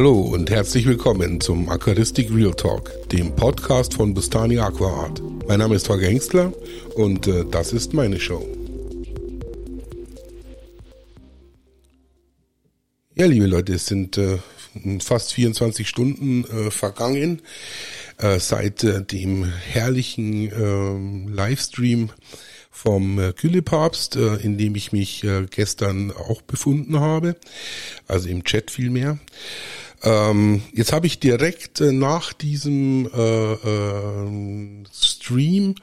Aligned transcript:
Hallo 0.00 0.18
und 0.18 0.48
herzlich 0.48 0.86
willkommen 0.86 1.42
zum 1.42 1.68
Aquaristik 1.68 2.30
Real 2.34 2.54
Talk, 2.54 2.90
dem 3.10 3.36
Podcast 3.36 3.92
von 3.92 4.14
Bustani 4.14 4.58
Aqua 4.58 5.04
Art. 5.04 5.20
Mein 5.46 5.58
Name 5.58 5.74
ist 5.74 5.90
Holger 5.90 6.06
Hengstler 6.06 6.54
und 6.94 7.26
äh, 7.26 7.44
das 7.50 7.74
ist 7.74 7.92
meine 7.92 8.18
Show. 8.18 8.48
Ja, 13.14 13.26
liebe 13.26 13.44
Leute, 13.44 13.74
es 13.74 13.84
sind 13.84 14.16
äh, 14.16 14.38
fast 15.00 15.34
24 15.34 15.86
Stunden 15.86 16.44
äh, 16.44 16.70
vergangen 16.70 17.42
äh, 18.16 18.38
seit 18.38 18.82
äh, 18.82 19.04
dem 19.04 19.44
herrlichen 19.44 20.50
äh, 20.50 21.30
Livestream 21.30 22.08
vom 22.70 23.18
äh, 23.18 23.34
Güllepapst, 23.34 24.16
äh, 24.16 24.36
in 24.36 24.56
dem 24.56 24.76
ich 24.76 24.92
mich 24.92 25.26
gestern 25.50 26.10
auch 26.10 26.40
befunden 26.40 27.00
habe, 27.00 27.36
also 28.08 28.30
im 28.30 28.44
Chat 28.44 28.70
vielmehr. 28.70 29.18
Ähm, 30.02 30.62
jetzt 30.72 30.92
habe 30.92 31.06
ich 31.06 31.20
direkt 31.20 31.80
äh, 31.80 31.92
nach 31.92 32.32
diesem 32.32 33.08
äh, 33.12 33.52
äh, 33.52 34.84
Stream 34.92 35.74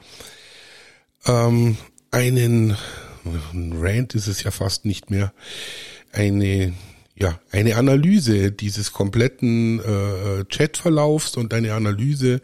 ähm, 1.26 1.76
einen, 2.10 2.76
ein 3.52 3.72
Rant 3.76 4.14
ist 4.14 4.26
es 4.26 4.42
ja 4.42 4.50
fast 4.50 4.84
nicht 4.84 5.10
mehr, 5.10 5.32
eine 6.12 6.72
ja, 7.20 7.40
eine 7.50 7.74
Analyse 7.74 8.52
dieses 8.52 8.92
kompletten 8.92 9.80
äh, 9.80 10.44
Chatverlaufs 10.44 11.36
und 11.36 11.52
eine 11.52 11.74
Analyse 11.74 12.40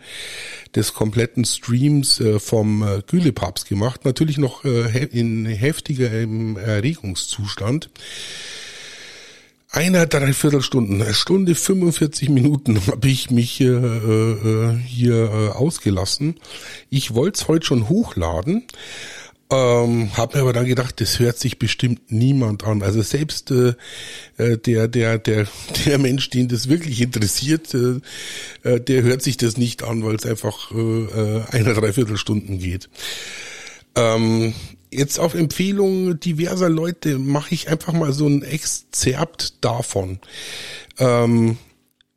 des 0.75 0.95
kompletten 0.95 1.45
Streams 1.45 2.19
äh, 2.21 2.41
vom 2.41 2.83
äh, 2.83 3.01
Gülepapst 3.07 3.69
gemacht. 3.69 4.05
Natürlich 4.05 4.37
noch 4.37 4.65
äh, 4.65 5.05
in 5.05 5.47
heftiger 5.47 6.11
Erregungszustand. 6.11 7.89
Einer 9.75 10.07
Dreiviertelstunden, 10.07 11.03
eine 11.03 11.15
Stunde 11.15 11.57
45 11.57 12.29
Minuten 12.29 12.81
habe 12.87 13.09
ich 13.09 13.33
mich 13.33 13.61
äh, 13.61 13.65
äh, 13.65 14.79
hier 14.87 15.17
äh, 15.17 15.49
ausgelassen. 15.49 16.37
Ich 16.91 17.17
wollte 17.17 17.41
es 17.41 17.49
heute 17.49 17.67
schon 17.67 17.89
hochladen, 17.89 18.63
ähm, 19.51 20.17
hab 20.17 20.35
mir 20.35 20.43
aber 20.43 20.53
dann 20.53 20.67
gedacht, 20.67 21.01
das 21.01 21.19
hört 21.19 21.41
sich 21.41 21.59
bestimmt 21.59 22.13
niemand 22.13 22.63
an. 22.63 22.85
Also 22.85 23.03
selbst 23.03 23.51
äh, 23.51 23.75
äh 24.37 24.59
der, 24.59 24.87
der, 24.87 25.19
der, 25.19 25.49
der 25.87 25.99
Mensch, 25.99 26.31
den 26.31 26.47
das 26.47 26.69
wirklich 26.69 27.01
interessiert, 27.01 27.75
äh, 27.75 27.99
äh, 28.63 28.81
der 28.81 29.03
hört 29.03 29.23
sich 29.23 29.39
das 29.39 29.57
nicht 29.57 29.83
an, 29.83 30.05
weil 30.05 30.15
es 30.15 30.25
einfach 30.25 30.71
äh, 30.71 30.77
äh, 30.77 31.43
eine 31.51 31.75
Dreiviertelstunden 31.75 32.61
geht. 32.61 32.89
Ähm, 33.97 34.55
jetzt 34.95 35.19
auf 35.19 35.35
Empfehlung 35.35 36.19
diverser 36.21 36.69
Leute 36.69 37.19
mache 37.19 37.55
ich 37.55 37.69
einfach 37.69 37.93
mal 37.93 38.13
so 38.13 38.27
ein 38.27 38.43
Exzerpt 38.43 39.65
davon. 39.65 40.19
Ähm, 40.99 41.59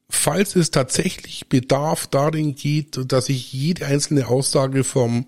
falls 0.09 0.55
es 0.55 0.71
tatsächlich 0.71 1.47
Bedarf 1.49 2.07
darin 2.07 2.55
geht, 2.55 3.11
dass 3.11 3.29
ich 3.29 3.51
jede 3.51 3.85
einzelne 3.85 4.27
Aussage 4.27 4.83
vom 4.83 5.25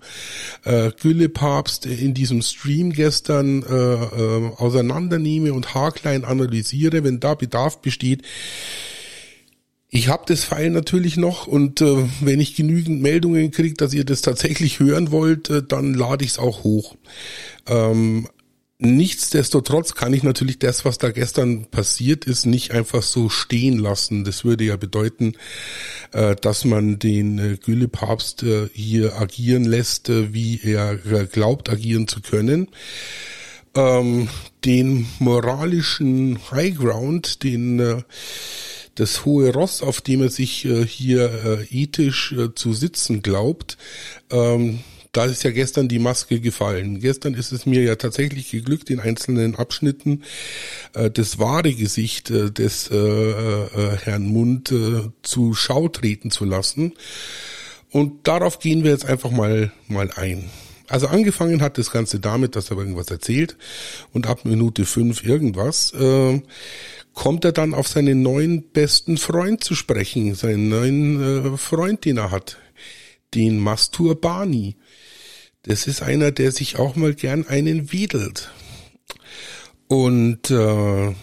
äh, 0.64 0.90
Güllepapst 0.90 1.86
in 1.86 2.14
diesem 2.14 2.40
Stream 2.42 2.92
gestern 2.92 3.62
äh, 3.62 3.74
äh, 3.74 4.52
auseinandernehme 4.56 5.52
und 5.52 5.74
haarklein 5.74 6.24
analysiere, 6.24 7.04
wenn 7.04 7.20
da 7.20 7.34
Bedarf 7.34 7.82
besteht, 7.82 8.22
ich 9.90 10.08
habe 10.08 10.22
das 10.26 10.44
Pfeil 10.44 10.70
natürlich 10.70 11.16
noch 11.16 11.46
und 11.46 11.80
äh, 11.80 12.08
wenn 12.20 12.40
ich 12.40 12.54
genügend 12.54 13.02
Meldungen 13.02 13.50
kriege, 13.50 13.74
dass 13.74 13.92
ihr 13.92 14.04
das 14.04 14.22
tatsächlich 14.22 14.78
hören 14.78 15.10
wollt, 15.10 15.50
äh, 15.50 15.62
dann 15.66 15.94
lade 15.94 16.24
ich 16.24 16.32
es 16.32 16.38
auch 16.38 16.62
hoch. 16.64 16.96
Ähm, 17.66 18.28
Nichtsdestotrotz 18.82 19.94
kann 19.94 20.14
ich 20.14 20.22
natürlich 20.22 20.58
das, 20.58 20.86
was 20.86 20.96
da 20.96 21.10
gestern 21.10 21.66
passiert 21.66 22.24
ist, 22.24 22.46
nicht 22.46 22.70
einfach 22.70 23.02
so 23.02 23.28
stehen 23.28 23.78
lassen. 23.78 24.24
Das 24.24 24.42
würde 24.42 24.64
ja 24.64 24.76
bedeuten, 24.76 25.34
äh, 26.12 26.34
dass 26.34 26.64
man 26.64 26.98
den 26.98 27.38
äh, 27.38 27.56
Gülle-Papst 27.62 28.42
äh, 28.42 28.70
hier 28.72 29.20
agieren 29.20 29.64
lässt, 29.64 30.08
wie 30.08 30.62
er 30.62 30.96
glaubt 30.96 31.68
agieren 31.68 32.08
zu 32.08 32.22
können. 32.22 32.68
Ähm, 33.74 34.30
den 34.64 35.06
moralischen 35.18 36.38
Highground, 36.50 37.42
den 37.42 38.02
das 39.00 39.24
hohe 39.24 39.52
Ross, 39.52 39.82
auf 39.82 40.00
dem 40.00 40.22
er 40.22 40.30
sich 40.30 40.68
hier 40.86 41.66
ethisch 41.70 42.34
zu 42.54 42.72
sitzen 42.72 43.22
glaubt, 43.22 43.78
ähm, 44.30 44.80
da 45.12 45.24
ist 45.24 45.42
ja 45.42 45.50
gestern 45.50 45.88
die 45.88 45.98
Maske 45.98 46.40
gefallen. 46.40 47.00
Gestern 47.00 47.34
ist 47.34 47.52
es 47.52 47.66
mir 47.66 47.82
ja 47.82 47.96
tatsächlich 47.96 48.50
geglückt, 48.50 48.90
in 48.90 49.00
einzelnen 49.00 49.56
Abschnitten 49.56 50.22
äh, 50.94 51.10
das 51.10 51.38
wahre 51.38 51.74
Gesicht 51.74 52.30
äh, 52.30 52.50
des 52.50 52.90
äh, 52.90 52.96
äh, 52.96 53.96
Herrn 54.04 54.26
Mund 54.26 54.70
äh, 54.70 55.08
zu 55.22 55.54
Schau 55.54 55.88
treten 55.88 56.30
zu 56.30 56.44
lassen. 56.44 56.92
Und 57.90 58.28
darauf 58.28 58.60
gehen 58.60 58.84
wir 58.84 58.92
jetzt 58.92 59.04
einfach 59.04 59.32
mal, 59.32 59.72
mal 59.88 60.10
ein. 60.14 60.48
Also 60.90 61.06
angefangen 61.06 61.62
hat 61.62 61.78
das 61.78 61.92
Ganze 61.92 62.18
damit, 62.18 62.56
dass 62.56 62.70
er 62.70 62.76
irgendwas 62.76 63.08
erzählt 63.10 63.56
und 64.12 64.26
ab 64.26 64.44
Minute 64.44 64.84
fünf 64.84 65.24
irgendwas 65.24 65.92
äh, 65.92 66.42
kommt 67.14 67.44
er 67.44 67.52
dann 67.52 67.74
auf 67.74 67.86
seinen 67.86 68.22
neuen 68.22 68.62
besten 68.70 69.16
Freund 69.16 69.62
zu 69.62 69.76
sprechen, 69.76 70.34
seinen 70.34 70.68
neuen 70.68 71.54
äh, 71.54 71.56
Freund, 71.56 72.04
den 72.04 72.16
er 72.16 72.32
hat, 72.32 72.58
den 73.34 73.60
Masturbani. 73.60 74.74
Das 75.62 75.86
ist 75.86 76.02
einer, 76.02 76.32
der 76.32 76.50
sich 76.50 76.76
auch 76.76 76.96
mal 76.96 77.14
gern 77.14 77.46
einen 77.46 77.92
wedelt. 77.92 78.50
Und 79.86 80.50
äh, 80.50 81.14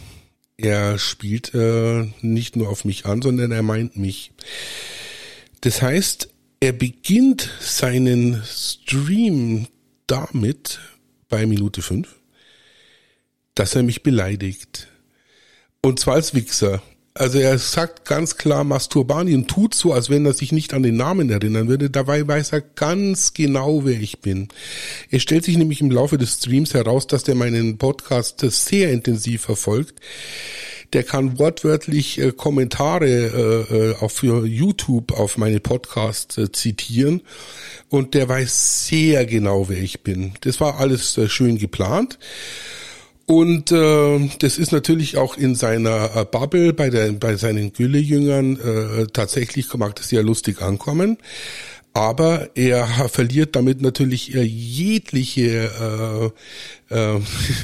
er 0.56 0.98
spielt 0.98 1.54
äh, 1.54 2.08
nicht 2.22 2.56
nur 2.56 2.70
auf 2.70 2.86
mich 2.86 3.06
an, 3.06 3.22
sondern 3.22 3.52
er 3.52 3.64
meint 3.64 3.98
mich. 3.98 4.32
Das 5.60 5.82
heißt, 5.82 6.30
er 6.60 6.72
beginnt 6.72 7.50
seinen 7.60 8.44
Stream 8.46 9.68
damit 10.08 10.80
bei 11.30 11.46
Minute 11.46 11.82
5, 11.82 12.08
dass 13.56 13.76
er 13.76 13.84
mich 13.84 14.04
beleidigt. 14.04 14.88
Und 15.82 16.00
zwar 16.00 16.16
als 16.16 16.34
Wichser. 16.34 16.82
Also 17.14 17.40
er 17.40 17.58
sagt 17.58 18.06
ganz 18.06 18.38
klar 18.38 18.64
Masturbani 18.64 19.34
und 19.34 19.48
tut 19.48 19.74
so, 19.74 19.92
als 19.92 20.10
wenn 20.10 20.26
er 20.26 20.34
sich 20.34 20.52
nicht 20.52 20.74
an 20.74 20.84
den 20.84 20.98
Namen 20.98 21.32
erinnern 21.32 21.68
würde. 21.68 21.90
Dabei 21.90 22.28
weiß 22.28 22.52
er 22.52 22.62
ganz 22.62 23.34
genau, 23.34 23.86
wer 23.86 24.00
ich 24.00 24.20
bin. 24.20 24.50
Es 25.10 25.24
stellt 25.24 25.44
sich 25.44 25.58
nämlich 25.58 25.82
im 25.82 25.90
Laufe 25.90 26.20
des 26.20 26.36
Streams 26.36 26.76
heraus, 26.76 27.08
dass 27.08 27.24
der 27.24 27.34
meinen 27.34 27.80
Podcast 27.80 28.42
sehr 28.42 28.92
intensiv 28.92 29.42
verfolgt. 29.42 30.00
Der 30.94 31.04
kann 31.04 31.38
wortwörtlich 31.38 32.20
äh, 32.20 32.32
Kommentare 32.32 33.08
äh, 33.08 33.76
äh 33.76 33.96
auch 34.00 34.12
für 34.12 34.46
YouTube 34.46 35.12
auf 35.12 35.38
meine 35.38 35.60
Podcasts 35.60 36.38
äh, 36.38 36.52
zitieren 36.52 37.22
und 37.90 38.14
der 38.14 38.30
weiß 38.30 38.88
sehr 38.88 39.26
genau, 39.26 39.70
wer 39.70 39.80
ich 39.80 40.02
bin. 40.02 40.34
Das 40.42 40.60
war 40.60 40.80
alles 40.80 41.18
äh, 41.18 41.28
schön 41.28 41.58
geplant. 41.58 42.18
Und 43.30 43.74
äh, 43.74 44.30
das 44.40 44.58
ist 44.58 44.72
natürlich 44.72 45.18
auch 45.18 45.36
in 45.36 45.54
seiner 45.54 46.16
äh, 46.16 46.24
Bubble 46.24 46.72
bei, 46.72 46.90
der, 46.90 47.12
bei 47.12 47.36
seinen 47.36 47.74
Gülle-Jüngern 47.74 48.58
äh, 48.58 49.08
tatsächlich 49.12 49.74
mag 49.74 49.98
das 49.98 50.12
ja 50.12 50.22
lustig 50.22 50.62
ankommen. 50.62 51.18
Aber 51.98 52.56
er 52.56 52.86
verliert 53.10 53.56
damit 53.56 53.82
natürlich 53.82 54.36
äh, 54.36 54.44
jegliche, 54.44 56.32
äh, 56.92 56.96
äh, 56.96 57.20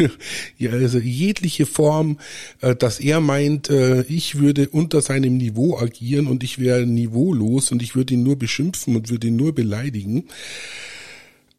ja, 0.58 0.72
also 0.72 0.98
jegliche 0.98 1.68
Form, 1.68 2.18
äh, 2.62 2.76
dass 2.76 3.00
er 3.00 3.22
meint, 3.22 3.70
äh, 3.70 4.02
ich 4.02 4.40
würde 4.40 4.70
unter 4.70 5.04
seinem 5.04 5.38
Niveau 5.38 5.78
agieren 5.78 6.26
und 6.26 6.44
ich 6.44 6.58
wäre 6.58 6.88
niveaulos 6.88 7.72
und 7.72 7.84
ich 7.84 7.96
würde 7.96 8.16
ihn 8.16 8.24
nur 8.24 8.36
beschimpfen 8.36 8.96
und 8.96 9.12
würde 9.12 9.28
ihn 9.28 9.36
nur 9.36 9.54
beleidigen. 9.54 10.24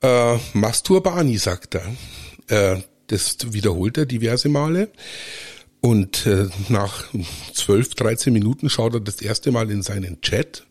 Äh, 0.03 0.39
Masturbani, 0.55 1.39
sagt 1.39 1.77
er. 1.77 1.87
Äh, 2.49 2.81
das 3.07 3.37
wiederholt 3.53 3.99
er 3.99 4.07
diverse 4.07 4.49
Male. 4.49 4.89
Und 5.81 6.27
äh, 6.27 6.49
nach 6.71 7.05
12, 7.53 7.95
13 7.95 8.33
Minuten 8.33 8.69
schaut 8.69 8.95
er 8.95 9.01
das 9.01 9.23
erste 9.23 9.53
Mal 9.53 9.71
in 9.71 9.83
seinen 9.83 10.21
Chat. 10.23 10.67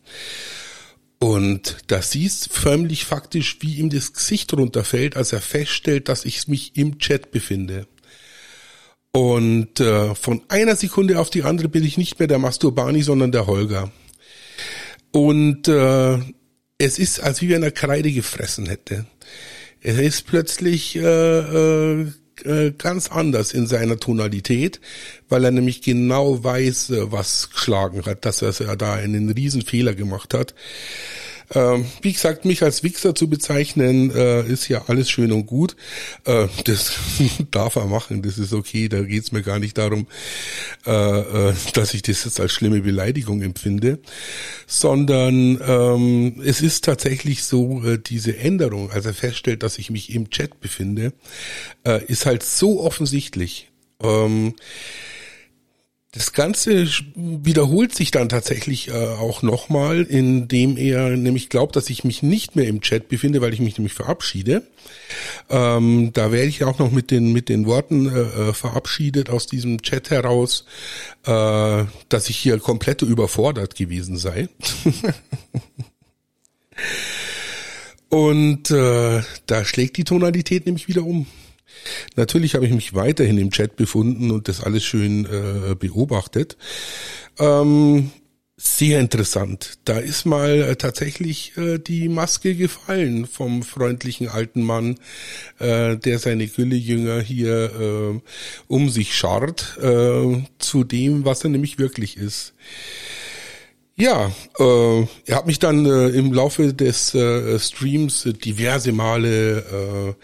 Und 1.24 1.78
da 1.88 2.02
siehst 2.02 2.52
förmlich 2.52 3.06
faktisch, 3.06 3.60
wie 3.62 3.76
ihm 3.76 3.90
das 3.90 4.12
Gesicht 4.12 4.52
runterfällt, 4.52 5.16
als 5.16 5.32
er 5.32 5.40
feststellt, 5.40 6.10
dass 6.10 6.26
ich 6.26 6.50
mich 6.50 6.76
im 6.76 7.00
Chat 7.00 7.32
befinde. 7.32 7.88
Und 9.14 9.80
äh, 9.80 10.16
von 10.16 10.42
einer 10.50 10.76
Sekunde 10.76 11.22
auf 11.22 11.30
die 11.30 11.44
andere 11.44 11.70
bin 11.70 11.86
ich 11.86 11.98
nicht 11.98 12.20
mehr 12.20 12.28
der 12.28 12.40
Masturbani, 12.40 13.04
sondern 13.04 13.32
der 13.32 13.48
Holger. 13.48 13.90
Und 15.14 15.70
äh, 15.70 16.18
es 16.78 17.00
ist, 17.00 17.22
als 17.22 17.42
wie 17.42 17.48
wenn 17.48 17.64
er 17.64 17.72
Kreide 17.72 18.12
gefressen 18.12 18.66
hätte. 18.66 19.06
Er 19.80 20.04
ist 20.04 20.28
plötzlich 20.28 20.98
äh, 20.98 21.00
äh, 21.00 22.12
äh, 22.46 22.72
ganz 22.78 23.10
anders 23.10 23.54
in 23.54 23.68
seiner 23.68 23.98
Tonalität, 23.98 24.80
weil 25.30 25.46
er 25.46 25.52
nämlich 25.52 25.82
genau 25.82 26.44
weiß, 26.44 26.90
äh, 26.92 27.12
was 27.12 27.50
geschlagen 27.52 28.06
hat, 28.06 28.26
dass 28.26 28.42
er 28.42 28.76
da 28.76 28.94
einen 28.94 29.30
riesen 29.30 29.62
Fehler 29.62 29.94
gemacht 29.96 30.34
hat. 30.34 30.54
Ähm, 31.54 31.86
wie 32.02 32.14
gesagt, 32.14 32.46
mich 32.46 32.64
als 32.64 32.84
Wichser 32.84 33.16
zu 33.16 33.30
bezeichnen, 33.30 34.12
äh, 34.12 34.46
ist 34.48 34.68
ja 34.68 34.84
alles 34.88 35.10
schön 35.10 35.32
und 35.32 35.46
gut. 35.46 35.76
Äh, 36.26 36.48
das 36.66 36.94
darf 37.52 37.76
er 37.76 37.86
machen, 37.86 38.22
das 38.22 38.38
ist 38.38 38.54
okay, 38.54 38.90
da 38.90 39.02
geht's 39.02 39.32
mir 39.32 39.42
gar 39.42 39.60
nicht 39.60 39.78
darum, 39.78 40.08
äh, 40.86 40.92
äh, 40.92 41.54
dass 41.74 41.94
ich 41.94 42.02
das 42.02 42.26
jetzt 42.26 42.40
als 42.40 42.52
schlimme 42.52 42.82
Beleidigung 42.82 43.42
empfinde, 43.42 44.00
sondern 44.68 45.60
ähm, 45.66 46.42
es 46.44 46.62
ist 46.62 46.86
tatsächlich 46.86 47.44
so, 47.44 47.84
äh, 47.84 47.98
diese 47.98 48.38
Änderung, 48.38 48.92
als 48.92 49.06
er 49.06 49.14
feststellt, 49.14 49.64
dass 49.64 49.78
ich 49.78 49.90
mich 49.90 50.14
im 50.14 50.30
Chat 50.30 50.60
befinde, 50.60 51.14
äh, 51.86 52.04
ist 52.06 52.26
halt 52.26 52.44
so 52.44 52.82
offensichtlich. 52.82 53.70
Ähm, 54.02 54.56
das 56.14 56.32
Ganze 56.32 56.88
wiederholt 57.16 57.96
sich 57.96 58.12
dann 58.12 58.30
tatsächlich 58.30 58.90
äh, 58.90 58.92
auch 58.92 59.42
nochmal, 59.42 60.04
indem 60.04 60.78
er 60.78 61.10
nämlich 61.18 61.50
glaubt, 61.50 61.76
dass 61.76 61.90
ich 61.90 62.04
mich 62.04 62.22
nicht 62.22 62.56
mehr 62.56 62.68
im 62.68 62.82
Chat 62.82 63.10
befinde, 63.10 63.42
weil 63.42 63.52
ich 63.52 63.60
mich 63.60 63.80
nämlich 63.80 63.96
verabschiede. 63.96 64.62
Ähm, 65.50 66.12
da 66.14 66.32
werde 66.32 66.48
ich 66.48 66.64
auch 66.64 66.78
noch 66.78 66.92
mit 66.92 67.10
den 67.10 67.34
mit 67.34 67.50
den 67.50 67.66
Worten 67.66 68.06
äh, 68.08 68.20
äh 68.20 68.54
verabschiedet 68.54 69.32
aus 69.32 69.48
diesem 69.48 69.82
Chat 69.82 70.12
heraus, 70.12 70.66
äh, 71.26 71.86
dass 72.10 72.30
ich 72.30 72.38
hier 72.38 72.60
komplett 72.60 73.02
überfordert 73.02 73.76
gewesen 73.76 74.18
sei. 74.18 74.50
Und 78.10 78.70
äh, 78.70 79.24
da 79.48 79.66
schlägt 79.66 79.98
die 79.98 80.04
Tonalität 80.04 80.68
nämlich 80.68 80.88
wieder 80.88 81.04
um. 81.04 81.26
Natürlich 82.16 82.56
habe 82.56 82.66
ich 82.66 82.74
mich 82.74 82.94
weiterhin 82.94 83.38
im 83.38 83.52
Chat 83.52 83.76
befunden 83.76 84.32
und 84.32 84.48
das 84.48 84.62
alles 84.62 84.84
schön 84.84 85.26
äh, 85.26 85.76
beobachtet. 85.76 86.58
Ähm, 87.40 88.12
sehr 88.56 89.00
interessant. 89.00 89.80
Da 89.84 89.98
ist 89.98 90.26
mal 90.26 90.62
äh, 90.62 90.76
tatsächlich 90.76 91.58
äh, 91.58 91.80
die 91.80 92.08
Maske 92.08 92.56
gefallen 92.56 93.26
vom 93.26 93.64
freundlichen 93.64 94.30
alten 94.30 94.64
Mann, 94.64 95.00
äh, 95.60 95.98
der 95.98 96.20
seine 96.20 96.48
Güllejünger 96.48 97.20
hier 97.20 97.72
äh, 98.14 98.20
um 98.68 98.90
sich 98.90 99.16
scharrt, 99.16 99.78
äh, 99.82 100.44
zu 100.60 100.84
dem, 100.84 101.26
was 101.26 101.44
er 101.44 101.50
nämlich 101.50 101.80
wirklich 101.80 102.16
ist. 102.16 102.54
Ja, 103.96 104.32
äh, 104.58 105.02
er 105.26 105.36
hat 105.36 105.46
mich 105.46 105.60
dann 105.60 105.86
äh, 105.86 106.08
im 106.10 106.32
Laufe 106.32 106.74
des 106.74 107.14
äh, 107.14 107.60
Streams 107.60 108.28
diverse 108.44 108.92
Male 108.92 110.16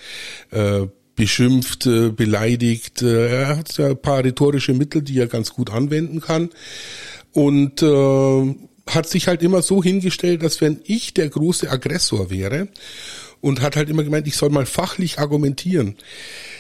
äh, 0.51 0.57
äh, 0.57 0.87
beschimpft, 1.19 1.86
äh, 1.86 2.12
beleidigt. 2.12 3.01
Äh, 3.01 3.42
er 3.42 3.57
hat 3.57 3.77
ein 3.77 4.01
paar 4.01 4.24
rhetorische 4.24 4.74
Mittel, 4.74 5.01
die 5.01 5.19
er 5.19 5.27
ganz 5.27 5.51
gut 5.51 5.69
anwenden 5.69 6.21
kann. 6.21 6.50
Und 7.33 7.83
äh, 7.83 8.56
hat 8.88 9.07
sich 9.07 9.27
halt 9.27 9.44
immer 9.44 9.62
so 9.62 9.83
hingestellt, 9.83 10.42
dass 10.42 10.62
wenn 10.62 10.80
ich 10.86 11.13
der 11.13 11.27
große 11.27 11.69
Aggressor 11.69 12.30
wäre 12.30 12.69
und 13.42 13.62
hat 13.62 13.75
halt 13.75 13.89
immer 13.89 14.04
gemeint, 14.04 14.27
ich 14.27 14.38
soll 14.38 14.50
mal 14.50 14.66
fachlich 14.66 15.19
argumentieren. 15.19 15.95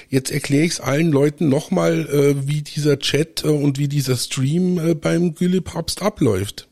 Jetzt 0.09 0.29
erkläre 0.29 0.65
ich 0.65 0.73
es 0.73 0.81
allen 0.81 1.11
Leuten 1.11 1.47
nochmal, 1.47 2.07
äh, 2.09 2.47
wie 2.47 2.61
dieser 2.61 2.99
Chat 2.99 3.45
äh, 3.45 3.47
und 3.47 3.79
wie 3.79 3.87
dieser 3.87 4.17
Stream 4.17 4.77
äh, 4.77 4.93
beim 4.93 5.35
Gülle-Papst 5.35 6.01
abläuft 6.01 6.67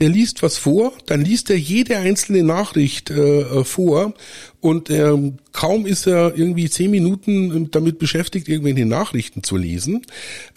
der 0.00 0.08
liest 0.08 0.42
was 0.42 0.58
vor, 0.58 0.92
dann 1.06 1.20
liest 1.20 1.50
er 1.50 1.56
jede 1.56 1.96
einzelne 1.98 2.42
Nachricht 2.42 3.10
äh 3.10 3.62
vor 3.62 4.14
und 4.60 4.90
ähm, 4.90 5.38
kaum 5.54 5.86
ist 5.86 6.06
er 6.06 6.36
irgendwie 6.36 6.68
zehn 6.68 6.90
Minuten 6.90 7.70
damit 7.70 7.98
beschäftigt, 7.98 8.48
irgendwelche 8.48 8.84
Nachrichten 8.84 9.42
zu 9.42 9.56
lesen, 9.56 10.02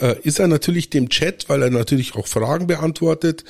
äh, 0.01 0.19
ist 0.23 0.39
er 0.39 0.47
natürlich 0.47 0.89
dem 0.89 1.09
Chat, 1.09 1.47
weil 1.47 1.61
er 1.61 1.69
natürlich 1.69 2.15
auch 2.15 2.27
Fragen 2.27 2.67
beantwortet 2.67 3.45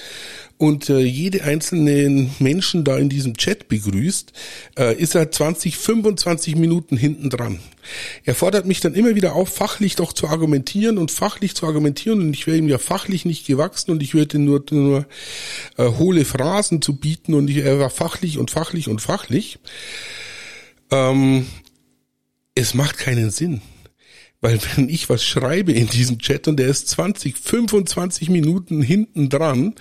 und 0.57 0.89
äh, 0.89 0.99
jede 0.99 1.43
einzelne 1.43 2.29
Menschen 2.39 2.83
da 2.83 2.97
in 2.97 3.09
diesem 3.09 3.37
Chat 3.37 3.69
begrüßt, 3.69 4.33
äh, 4.77 4.95
ist 4.97 5.15
er 5.15 5.31
20, 5.31 5.77
25 5.77 6.57
Minuten 6.57 6.97
hinten 6.97 7.29
dran. 7.29 7.59
Er 8.25 8.35
fordert 8.35 8.65
mich 8.65 8.81
dann 8.81 8.93
immer 8.93 9.15
wieder 9.15 9.33
auf, 9.33 9.47
fachlich 9.47 9.95
doch 9.95 10.11
zu 10.11 10.27
argumentieren 10.27 10.97
und 10.97 11.11
fachlich 11.11 11.55
zu 11.55 11.65
argumentieren 11.65 12.19
und 12.19 12.33
ich 12.33 12.45
wäre 12.45 12.57
ihm 12.57 12.67
ja 12.67 12.77
fachlich 12.77 13.23
nicht 13.23 13.47
gewachsen 13.47 13.91
und 13.91 14.03
ich 14.03 14.13
würde 14.13 14.37
nur, 14.37 14.65
nur 14.71 15.05
äh, 15.77 15.85
hohle 15.85 16.25
Phrasen 16.25 16.81
zu 16.81 16.97
bieten 16.97 17.33
und 17.33 17.49
er 17.49 17.79
war 17.79 17.89
fachlich 17.89 18.37
und 18.37 18.51
fachlich 18.51 18.89
und 18.89 19.01
fachlich. 19.01 19.59
Ähm, 20.91 21.47
es 22.55 22.73
macht 22.73 22.97
keinen 22.97 23.29
Sinn. 23.29 23.61
Weil 24.39 24.59
wenn 24.75 24.87
ich 24.87 25.09
was 25.09 25.23
schreibe 25.23 25.71
in 25.71 25.87
diesem 25.87 26.19
Chat 26.19 26.47
und 26.47 26.57
der 26.57 26.67
ist 26.67 26.89
20, 26.89 27.37
25 27.37 28.29
Minuten 28.29 28.83
hinten 28.83 29.29
dran, 29.29 29.73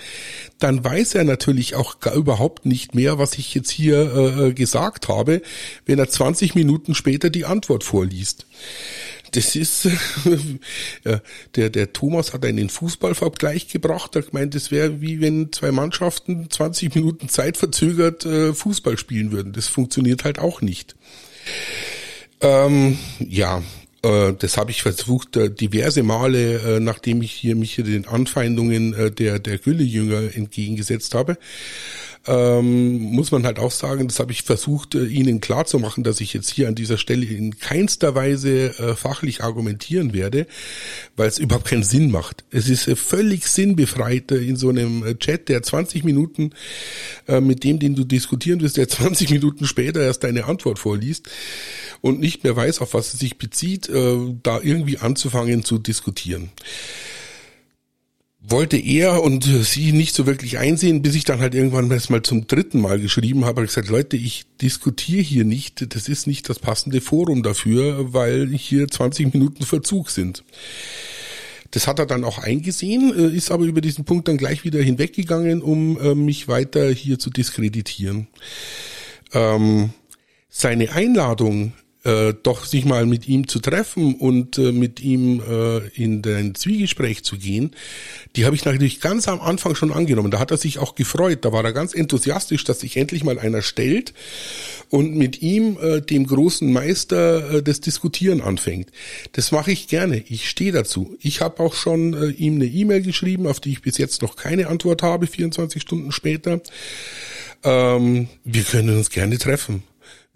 dann 0.59 0.83
weiß 0.83 1.15
er 1.15 1.25
natürlich 1.25 1.75
auch 1.75 2.01
gar 2.01 2.15
überhaupt 2.15 2.65
nicht 2.65 2.95
mehr, 2.95 3.19
was 3.19 3.37
ich 3.37 3.55
jetzt 3.55 3.71
hier 3.71 4.39
äh, 4.39 4.53
gesagt 4.55 5.09
habe, 5.09 5.43
wenn 5.85 5.99
er 5.99 6.09
20 6.09 6.55
Minuten 6.55 6.95
später 6.95 7.29
die 7.29 7.45
Antwort 7.45 7.85
vorliest. 7.85 8.47
Das 9.33 9.57
ist, 9.57 9.87
äh, 11.05 11.19
der, 11.55 11.71
der 11.71 11.93
Thomas 11.93 12.33
hat 12.33 12.45
einen 12.45 12.69
Fußballvergleich 12.69 13.69
gebracht, 13.69 14.17
er 14.17 14.23
gemeint, 14.23 14.55
es 14.55 14.71
wäre 14.71 15.01
wie 15.01 15.21
wenn 15.21 15.53
zwei 15.53 15.73
Mannschaften 15.73 16.49
20 16.51 16.95
Minuten 16.95 17.29
Zeit 17.29 17.57
verzögert 17.57 18.25
äh, 18.25 18.55
Fußball 18.55 18.99
spielen 18.99 19.33
würden. 19.33 19.53
Das 19.53 19.69
funktioniert 19.69 20.25
halt 20.25 20.39
auch 20.39 20.61
nicht. 20.61 20.97
Ähm, 22.41 22.99
ja, 23.19 23.63
äh, 24.03 24.33
das 24.39 24.57
habe 24.57 24.71
ich 24.71 24.83
versucht 24.83 25.37
äh, 25.37 25.51
diverse 25.51 26.03
Male, 26.03 26.77
äh, 26.77 26.81
nachdem 26.81 27.23
ich 27.23 27.33
hier 27.33 27.57
mich 27.57 27.75
hier 27.75 27.85
den 27.85 28.07
Anfeindungen 28.07 29.15
der 29.17 29.39
der 29.39 29.59
Gülle-Jünger 29.59 30.35
entgegengesetzt 30.35 31.15
habe 31.15 31.39
ähm, 32.27 33.01
muss 33.01 33.31
man 33.31 33.45
halt 33.47 33.59
auch 33.59 33.71
sagen, 33.71 34.09
das 34.09 34.19
habe 34.19 34.33
ich 34.33 34.43
versucht, 34.43 34.95
äh, 34.95 35.05
Ihnen 35.07 35.41
klarzumachen, 35.41 36.05
dass 36.05 36.21
ich 36.21 36.33
jetzt 36.33 36.51
hier 36.51 36.69
an 36.69 36.75
dieser 36.75 36.99
Stelle 36.99 37.25
in 37.25 37.59
keinster 37.59 38.15
Weise 38.15 38.79
äh, 38.79 38.95
fachlich 38.97 39.43
argumentieren 39.43 40.13
werde, 40.13 40.47
weil 41.17 41.29
es 41.29 41.39
überhaupt 41.39 41.67
keinen 41.67 41.85
Sinn 41.85 42.11
macht. 42.11 42.45
Es 42.51 42.69
ist 42.69 42.89
äh, 42.89 42.97
völlig 42.97 43.47
sinnbefreit 43.47 44.33
äh, 44.33 44.37
in 44.39 44.57
so 44.57 44.69
einem 44.69 45.05
äh, 45.05 45.15
Chat, 45.17 45.49
der 45.49 45.63
20 45.63 46.05
Minuten 46.05 46.51
äh, 47.29 47.41
mit 47.41 47.65
dem, 47.65 47.79
den 47.79 47.95
du 47.95 48.05
diskutieren 48.05 48.61
wirst, 48.61 48.77
der 48.77 48.89
20 48.89 49.31
Minuten 49.31 49.67
später 49.67 50.03
erst 50.03 50.25
deine 50.25 50.47
Antwort 50.47 50.79
vorliest 50.79 51.29
und 52.01 52.21
nicht 52.21 52.45
mehr 52.45 52.57
weiß, 52.57 52.81
auf 52.81 52.95
was 52.95 53.15
es 53.15 53.21
sich 53.21 53.39
bezieht, 53.39 53.89
äh, 53.89 54.17
da 54.43 54.61
irgendwie 54.61 54.99
anzufangen 54.99 55.65
zu 55.65 55.79
diskutieren 55.79 56.51
wollte 58.49 58.77
er 58.77 59.23
und 59.23 59.45
sie 59.45 59.93
nicht 59.93 60.15
so 60.15 60.27
wirklich 60.27 60.59
einsehen, 60.59 61.03
bis 61.03 61.15
ich 61.15 61.25
dann 61.25 61.41
halt 61.41 61.55
irgendwann 61.55 61.89
mal 61.89 62.23
zum 62.23 62.47
dritten 62.47 62.81
Mal 62.81 63.01
geschrieben 63.01 63.45
habe, 63.45 63.61
habe 63.61 63.67
gesagt, 63.67 63.89
Leute, 63.89 64.17
ich 64.17 64.45
diskutiere 64.63 65.23
hier 65.23 65.45
nicht, 65.45 65.95
das 65.95 66.09
ist 66.09 66.27
nicht 66.27 66.49
das 66.49 66.59
passende 66.59 67.01
Forum 67.01 67.43
dafür, 67.43 68.13
weil 68.13 68.49
hier 68.49 68.87
20 68.89 69.33
Minuten 69.33 69.65
Verzug 69.65 70.11
sind. 70.11 70.45
Das 71.73 71.87
hat 71.87 71.99
er 71.99 72.07
dann 72.07 72.25
auch 72.25 72.39
eingesehen, 72.39 73.13
äh, 73.17 73.35
ist 73.35 73.51
aber 73.51 73.65
über 73.65 73.81
diesen 73.81 74.05
Punkt 74.05 74.29
dann 74.29 74.37
gleich 74.37 74.65
wieder 74.65 74.81
hinweggegangen, 74.81 75.63
um 75.63 76.01
äh, 76.01 76.15
mich 76.15 76.47
weiter 76.47 76.91
hier 76.91 77.19
zu 77.19 77.31
diskreditieren. 77.31 78.29
Ähm, 79.33 79.91
seine 80.49 80.93
Einladung 80.93 81.73
äh, 82.07 82.35
doch 82.43 82.65
sich 82.65 82.85
mal 82.85 83.05
mit 83.05 83.27
ihm 83.27 83.49
zu 83.49 83.59
treffen 83.59 84.15
und 84.15 84.59
äh, 84.59 84.71
mit 84.71 85.01
ihm 85.01 85.41
äh, 85.41 85.79
in 85.89 86.23
ein 86.25 86.55
Zwiegespräch 86.55 87.25
zu 87.25 87.37
gehen, 87.37 87.73
die 88.37 88.45
habe 88.45 88.55
ich 88.55 88.65
natürlich 88.65 89.01
ganz 89.01 89.27
am 89.27 89.41
Anfang 89.41 89.75
schon 89.75 89.93
angenommen. 89.93 90.31
Da 90.31 90.39
hat 90.39 90.53
er 90.53 90.57
sich 90.57 90.79
auch 90.79 90.95
gefreut. 90.95 91.45
Da 91.45 91.53
war 91.53 91.65
er 91.65 91.73
ganz 91.73 91.95
enthusiastisch, 91.95 92.63
dass 92.65 92.81
sich 92.81 92.97
endlich 92.97 93.25
mal 93.25 93.39
einer 93.39 93.63
stellt 93.63 94.15
und 94.89 95.17
mit 95.17 95.43
ihm, 95.43 95.79
äh, 95.83 96.01
dem 96.01 96.27
großen 96.27 96.73
Meister, 96.73 97.57
äh, 97.57 97.63
das 97.63 97.81
Diskutieren 97.81 98.41
anfängt. 98.41 98.91
Das 99.33 99.51
mache 99.51 99.73
ich 99.73 99.89
gerne. 99.89 100.23
Ich 100.29 100.49
stehe 100.49 100.73
dazu. 100.73 101.17
Ich 101.21 101.41
habe 101.41 101.61
auch 101.61 101.75
schon 101.75 102.15
äh, 102.15 102.29
ihm 102.29 102.57
eine 102.57 102.67
E-Mail 102.67 103.03
geschrieben, 103.03 103.49
auf 103.49 103.59
die 103.59 103.73
ich 103.73 103.83
bis 103.83 103.99
jetzt 103.99 104.23
noch 104.23 104.37
keine 104.37 104.69
Antwort 104.69 105.03
habe, 105.03 105.27
24 105.27 105.83
Stunden 105.83 106.13
später. 106.13 106.61
Ähm, 107.65 108.29
wir 108.45 108.63
können 108.63 108.97
uns 108.97 109.11
gerne 109.11 109.39
treffen. 109.39 109.83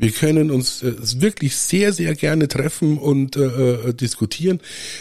Wir 0.01 0.13
können 0.13 0.51
uns 0.51 0.83
äh, 0.83 0.95
wirklich 1.21 1.57
sehr, 1.57 1.93
sehr 1.93 2.15
gerne 2.15 2.49
treffen 2.49 2.97
und 2.97 3.37
äh, 3.37 3.43
äh, 3.43 3.93
diskutieren. 3.93 4.61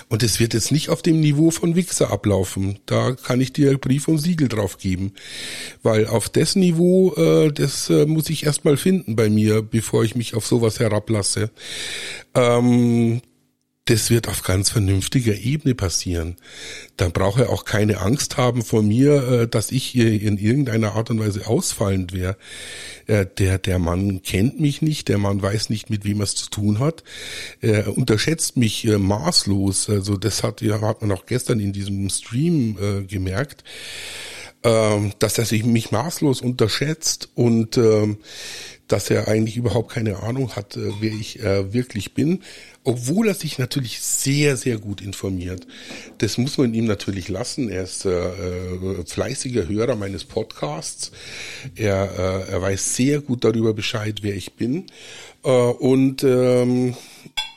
Und 0.09 0.23
es 0.23 0.41
wird 0.41 0.53
jetzt 0.53 0.73
nicht 0.73 0.89
auf 0.89 1.01
dem 1.01 1.21
Niveau 1.21 1.51
von 1.51 1.77
Wichser 1.77 2.11
ablaufen. 2.11 2.79
Da 2.85 3.13
kann 3.13 3.39
ich 3.39 3.53
dir 3.53 3.77
Brief 3.77 4.09
und 4.09 4.17
Siegel 4.17 4.49
drauf 4.49 4.77
geben. 4.77 5.13
Weil 5.83 6.05
auf 6.05 6.27
das 6.27 6.57
Niveau, 6.57 7.13
äh, 7.15 7.49
das 7.49 7.89
äh, 7.89 8.05
muss 8.05 8.29
ich 8.29 8.45
erstmal 8.45 8.75
finden 8.75 9.15
bei 9.15 9.29
mir, 9.29 9.61
bevor 9.61 10.03
ich 10.03 10.15
mich 10.15 10.33
auf 10.35 10.45
sowas 10.45 10.81
herablasse. 10.81 11.49
Ähm, 12.35 13.21
das 13.89 14.11
wird 14.11 14.27
auf 14.27 14.43
ganz 14.43 14.69
vernünftiger 14.69 15.35
Ebene 15.35 15.73
passieren. 15.73 16.37
Da 16.95 17.09
braucht 17.09 17.39
er 17.39 17.49
auch 17.49 17.65
keine 17.65 17.99
Angst 18.01 18.37
haben 18.37 18.61
vor 18.61 18.83
mir, 18.83 19.23
äh, 19.27 19.47
dass 19.47 19.71
ich 19.71 19.83
hier 19.83 20.21
in 20.21 20.37
irgendeiner 20.37 20.93
Art 20.93 21.09
und 21.09 21.19
Weise 21.19 21.47
ausfallend 21.47 22.13
wäre. 22.13 22.37
Äh, 23.07 23.25
der, 23.39 23.57
der 23.57 23.79
Mann 23.79 24.21
kennt 24.21 24.59
mich 24.59 24.83
nicht, 24.83 25.07
der 25.07 25.17
Mann 25.17 25.41
weiß 25.41 25.71
nicht, 25.71 25.89
mit 25.89 26.05
wem 26.05 26.19
er 26.19 26.25
es 26.25 26.35
zu 26.35 26.49
tun 26.51 26.77
hat. 26.77 27.03
Er 27.61 27.97
unterschätzt 27.97 28.57
mich 28.57 28.85
äh, 28.85 28.99
maßlos. 28.99 29.89
Also 29.89 30.17
das 30.17 30.43
hat, 30.43 30.61
ja, 30.61 30.79
hat 30.81 31.01
man 31.01 31.11
auch 31.11 31.25
gestern 31.25 31.59
in 31.59 31.73
diesem 31.73 32.09
Stream 32.09 33.07
gemerkt. 33.07 33.63
ähm, 34.63 35.13
dass 35.19 35.37
er 35.37 35.45
sich 35.45 35.63
mich 35.63 35.91
maßlos 35.91 36.41
unterschätzt 36.41 37.29
und 37.33 37.77
ähm, 37.77 38.17
dass 38.89 39.09
er 39.09 39.27
eigentlich 39.27 39.55
überhaupt 39.55 39.91
keine 39.91 40.21
Ahnung 40.23 40.55
hat, 40.55 40.75
äh, 40.75 40.91
wer 40.99 41.11
ich 41.11 41.39
äh, 41.39 41.73
wirklich 41.73 42.13
bin, 42.13 42.41
obwohl 42.83 43.27
er 43.27 43.35
sich 43.35 43.57
natürlich 43.57 44.01
sehr, 44.01 44.57
sehr 44.57 44.77
gut 44.77 45.01
informiert. 45.01 45.67
Das 46.17 46.37
muss 46.37 46.57
man 46.57 46.73
ihm 46.73 46.85
natürlich 46.85 47.29
lassen. 47.29 47.69
Er 47.69 47.83
ist 47.83 48.05
äh, 48.05 48.09
äh 48.09 49.05
fleißiger 49.05 49.67
Hörer 49.67 49.95
meines 49.95 50.25
Podcasts. 50.25 51.11
Er, 51.75 52.45
äh, 52.47 52.51
er 52.51 52.61
weiß 52.61 52.95
sehr 52.95 53.21
gut 53.21 53.43
darüber 53.43 53.73
Bescheid, 53.73 54.19
wer 54.23 54.35
ich 54.35 54.53
bin. 54.53 54.87
Äh, 55.43 55.49
und 55.49 56.23
ähm, 56.23 56.95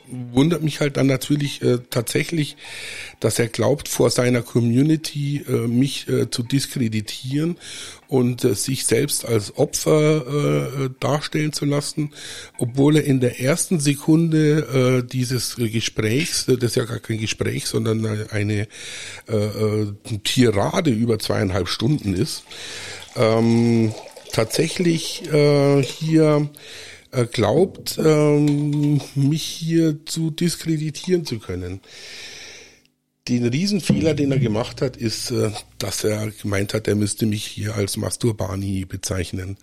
wundert 0.08 0.62
mich 0.62 0.80
halt 0.80 0.96
dann 0.96 1.06
natürlich 1.06 1.62
äh, 1.62 1.78
tatsächlich, 1.90 2.56
dass 3.20 3.38
er 3.38 3.48
glaubt, 3.48 3.88
vor 3.88 4.10
seiner 4.10 4.42
Community 4.42 5.44
äh, 5.48 5.68
mich 5.68 6.08
äh, 6.08 6.30
zu 6.30 6.42
diskreditieren 6.42 7.56
und 8.08 8.44
äh, 8.44 8.54
sich 8.54 8.84
selbst 8.84 9.24
als 9.24 9.56
Opfer 9.56 10.26
äh, 10.84 10.90
darstellen 11.00 11.52
zu 11.52 11.64
lassen, 11.64 12.12
obwohl 12.58 12.96
er 12.96 13.04
in 13.04 13.20
der 13.20 13.40
ersten 13.40 13.80
Sekunde 13.80 15.02
äh, 15.02 15.06
dieses 15.06 15.56
Gesprächs, 15.56 16.48
äh, 16.48 16.56
das 16.56 16.70
ist 16.70 16.76
ja 16.76 16.84
gar 16.84 17.00
kein 17.00 17.18
Gespräch, 17.18 17.66
sondern 17.66 18.28
eine 18.30 18.68
äh, 19.28 19.36
äh, 19.36 19.92
Tirade 20.24 20.90
über 20.90 21.18
zweieinhalb 21.18 21.68
Stunden 21.68 22.14
ist, 22.14 22.44
ähm, 23.16 23.94
tatsächlich 24.32 25.22
äh, 25.32 25.82
hier 25.82 26.48
äh, 26.50 26.91
glaubt, 27.30 27.98
ähm, 27.98 29.00
mich 29.14 29.42
hier 29.42 30.04
zu 30.06 30.30
diskreditieren 30.30 31.26
zu 31.26 31.38
können. 31.38 31.80
Den 33.28 33.46
Riesenfehler, 33.46 34.14
den 34.14 34.32
er 34.32 34.38
gemacht 34.38 34.82
hat, 34.82 34.96
ist, 34.96 35.30
äh, 35.30 35.50
dass 35.78 36.02
er 36.02 36.30
gemeint 36.30 36.74
hat, 36.74 36.88
er 36.88 36.96
müsste 36.96 37.26
mich 37.26 37.44
hier 37.44 37.74
als 37.76 37.96
Masturbani 37.96 38.84
bezeichnen. 38.84 39.58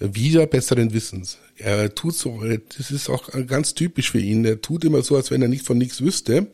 Wieder 0.00 0.46
besseren 0.46 0.92
Wissens. 0.92 1.38
Er 1.56 1.94
tut 1.94 2.16
so, 2.16 2.42
das 2.76 2.90
ist 2.90 3.08
auch 3.08 3.30
ganz 3.46 3.74
typisch 3.74 4.10
für 4.10 4.18
ihn. 4.18 4.44
Er 4.44 4.60
tut 4.60 4.84
immer 4.84 5.02
so, 5.02 5.16
als 5.16 5.30
wenn 5.30 5.40
er 5.40 5.48
nicht 5.48 5.64
von 5.64 5.78
nichts 5.78 6.00
wüsste. 6.00 6.48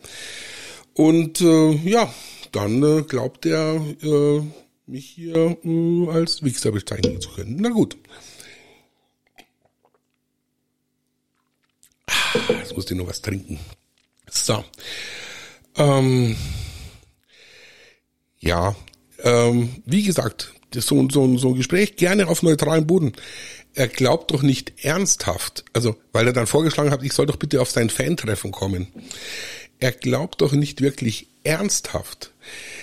Und 0.94 1.40
äh, 1.40 1.72
ja, 1.72 2.12
dann 2.52 2.82
äh, 2.82 3.02
glaubt 3.02 3.46
er, 3.46 3.82
äh, 4.02 4.40
mich 4.86 5.06
hier 5.06 5.56
äh, 5.64 6.08
als 6.10 6.42
Wichser 6.42 6.72
bezeichnen 6.72 7.20
zu 7.20 7.30
können. 7.30 7.56
Na 7.60 7.70
gut. 7.70 7.96
Jetzt 12.48 12.74
musste 12.76 12.94
ich 12.94 13.00
noch 13.00 13.08
was 13.08 13.22
trinken. 13.22 13.58
So. 14.30 14.64
Ähm, 15.76 16.36
ja, 18.38 18.74
ähm, 19.22 19.82
wie 19.86 20.02
gesagt, 20.02 20.52
so, 20.74 21.08
so, 21.10 21.38
so 21.38 21.48
ein 21.48 21.56
Gespräch 21.56 21.96
gerne 21.96 22.28
auf 22.28 22.42
neutralem 22.42 22.86
Boden. 22.86 23.12
Er 23.74 23.88
glaubt 23.88 24.30
doch 24.32 24.42
nicht 24.42 24.84
ernsthaft, 24.84 25.64
also 25.72 25.96
weil 26.12 26.26
er 26.26 26.32
dann 26.32 26.46
vorgeschlagen 26.46 26.90
hat, 26.90 27.02
ich 27.02 27.12
soll 27.12 27.26
doch 27.26 27.36
bitte 27.36 27.60
auf 27.60 27.70
sein 27.70 27.90
Fan-Treffen 27.90 28.50
kommen. 28.50 28.88
Er 29.78 29.92
glaubt 29.92 30.40
doch 30.40 30.52
nicht 30.52 30.80
wirklich 30.80 31.28
ernsthaft, 31.44 32.32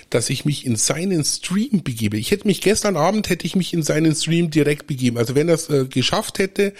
dass 0.09 0.29
ich 0.29 0.45
mich 0.45 0.65
in 0.65 0.75
seinen 0.75 1.23
Stream 1.23 1.83
begebe. 1.83 2.17
Ich 2.17 2.31
hätte 2.31 2.47
mich 2.47 2.61
gestern 2.61 2.95
Abend 2.95 3.29
hätte 3.29 3.45
ich 3.45 3.55
mich 3.55 3.73
in 3.73 3.83
seinen 3.83 4.15
Stream 4.15 4.49
direkt 4.49 4.87
begeben. 4.87 5.17
Also 5.17 5.35
wenn 5.35 5.49
er 5.49 5.55
es 5.55 5.69
äh, 5.69 5.85
geschafft 5.85 6.39
hätte, 6.39 6.73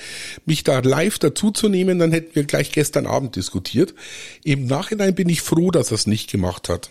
mich 0.45 0.63
da 0.63 0.79
live 0.79 1.19
dazuzunehmen, 1.19 1.99
dann 1.99 2.11
hätten 2.11 2.35
wir 2.35 2.43
gleich 2.43 2.71
gestern 2.71 3.05
Abend 3.05 3.35
diskutiert. 3.35 3.93
Im 4.43 4.65
Nachhinein 4.65 5.15
bin 5.15 5.29
ich 5.29 5.41
froh, 5.41 5.71
dass 5.71 5.91
er 5.91 5.95
es 5.95 6.07
nicht 6.07 6.29
gemacht 6.29 6.69
hat. 6.69 6.89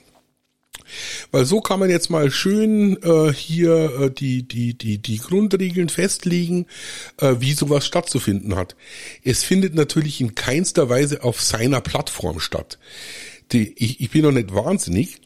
Weil 1.30 1.44
so 1.44 1.60
kann 1.60 1.80
man 1.80 1.90
jetzt 1.90 2.10
mal 2.10 2.30
schön 2.30 3.02
äh, 3.02 3.32
hier 3.32 4.00
äh, 4.00 4.10
die, 4.10 4.42
die, 4.42 4.74
die, 4.74 4.98
die 4.98 5.18
Grundregeln 5.18 5.88
festlegen, 5.88 6.66
äh, 7.20 7.36
wie 7.38 7.52
sowas 7.52 7.86
stattzufinden 7.86 8.56
hat. 8.56 8.76
Es 9.24 9.42
findet 9.42 9.74
natürlich 9.74 10.20
in 10.20 10.34
keinster 10.34 10.88
Weise 10.88 11.24
auf 11.24 11.40
seiner 11.40 11.80
Plattform 11.80 12.40
statt. 12.40 12.78
Die, 13.52 13.72
ich, 13.76 14.00
ich 14.00 14.10
bin 14.10 14.22
noch 14.22 14.32
nicht 14.32 14.54
wahnsinnig, 14.54 15.20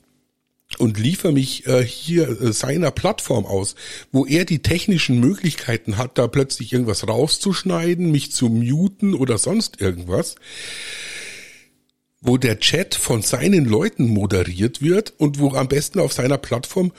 und 0.81 0.99
liefere 0.99 1.33
mich 1.33 1.67
äh, 1.67 1.85
hier 1.85 2.29
äh, 2.29 2.53
seiner 2.53 2.91
Plattform 2.91 3.47
aus, 3.47 3.75
wo 4.13 4.27
er 4.27 4.45
die 4.45 4.61
technischen 4.61 5.21
Möglichkeiten 5.21 5.99
hat, 5.99 6.19
da 6.19 6.27
plötzlich 6.27 6.73
irgendwas 6.73 7.07
rauszuschneiden, 7.07 8.11
mich 8.11 8.33
zu 8.33 8.49
muten 8.49 9.15
oder 9.15 9.39
sonst 9.39 9.81
irgendwas, 9.81 10.37
wo 12.23 12.37
der 12.37 12.61
Chat 12.61 12.95
von 12.95 13.23
seinen 13.23 13.65
Leuten 13.65 14.09
moderiert 14.09 14.83
wird 14.83 15.15
und 15.17 15.39
wo 15.39 15.55
am 15.55 15.69
besten 15.69 16.01
auf 16.01 16.13
seiner 16.13 16.37
Plattform 16.37 16.93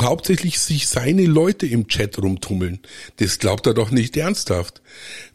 hauptsächlich 0.00 0.58
sich 0.58 0.88
seine 0.88 1.26
Leute 1.26 1.64
im 1.66 1.86
Chat 1.86 2.18
rumtummeln. 2.18 2.80
Das 3.18 3.38
glaubt 3.38 3.68
er 3.68 3.74
doch 3.74 3.92
nicht 3.92 4.16
ernsthaft. 4.16 4.82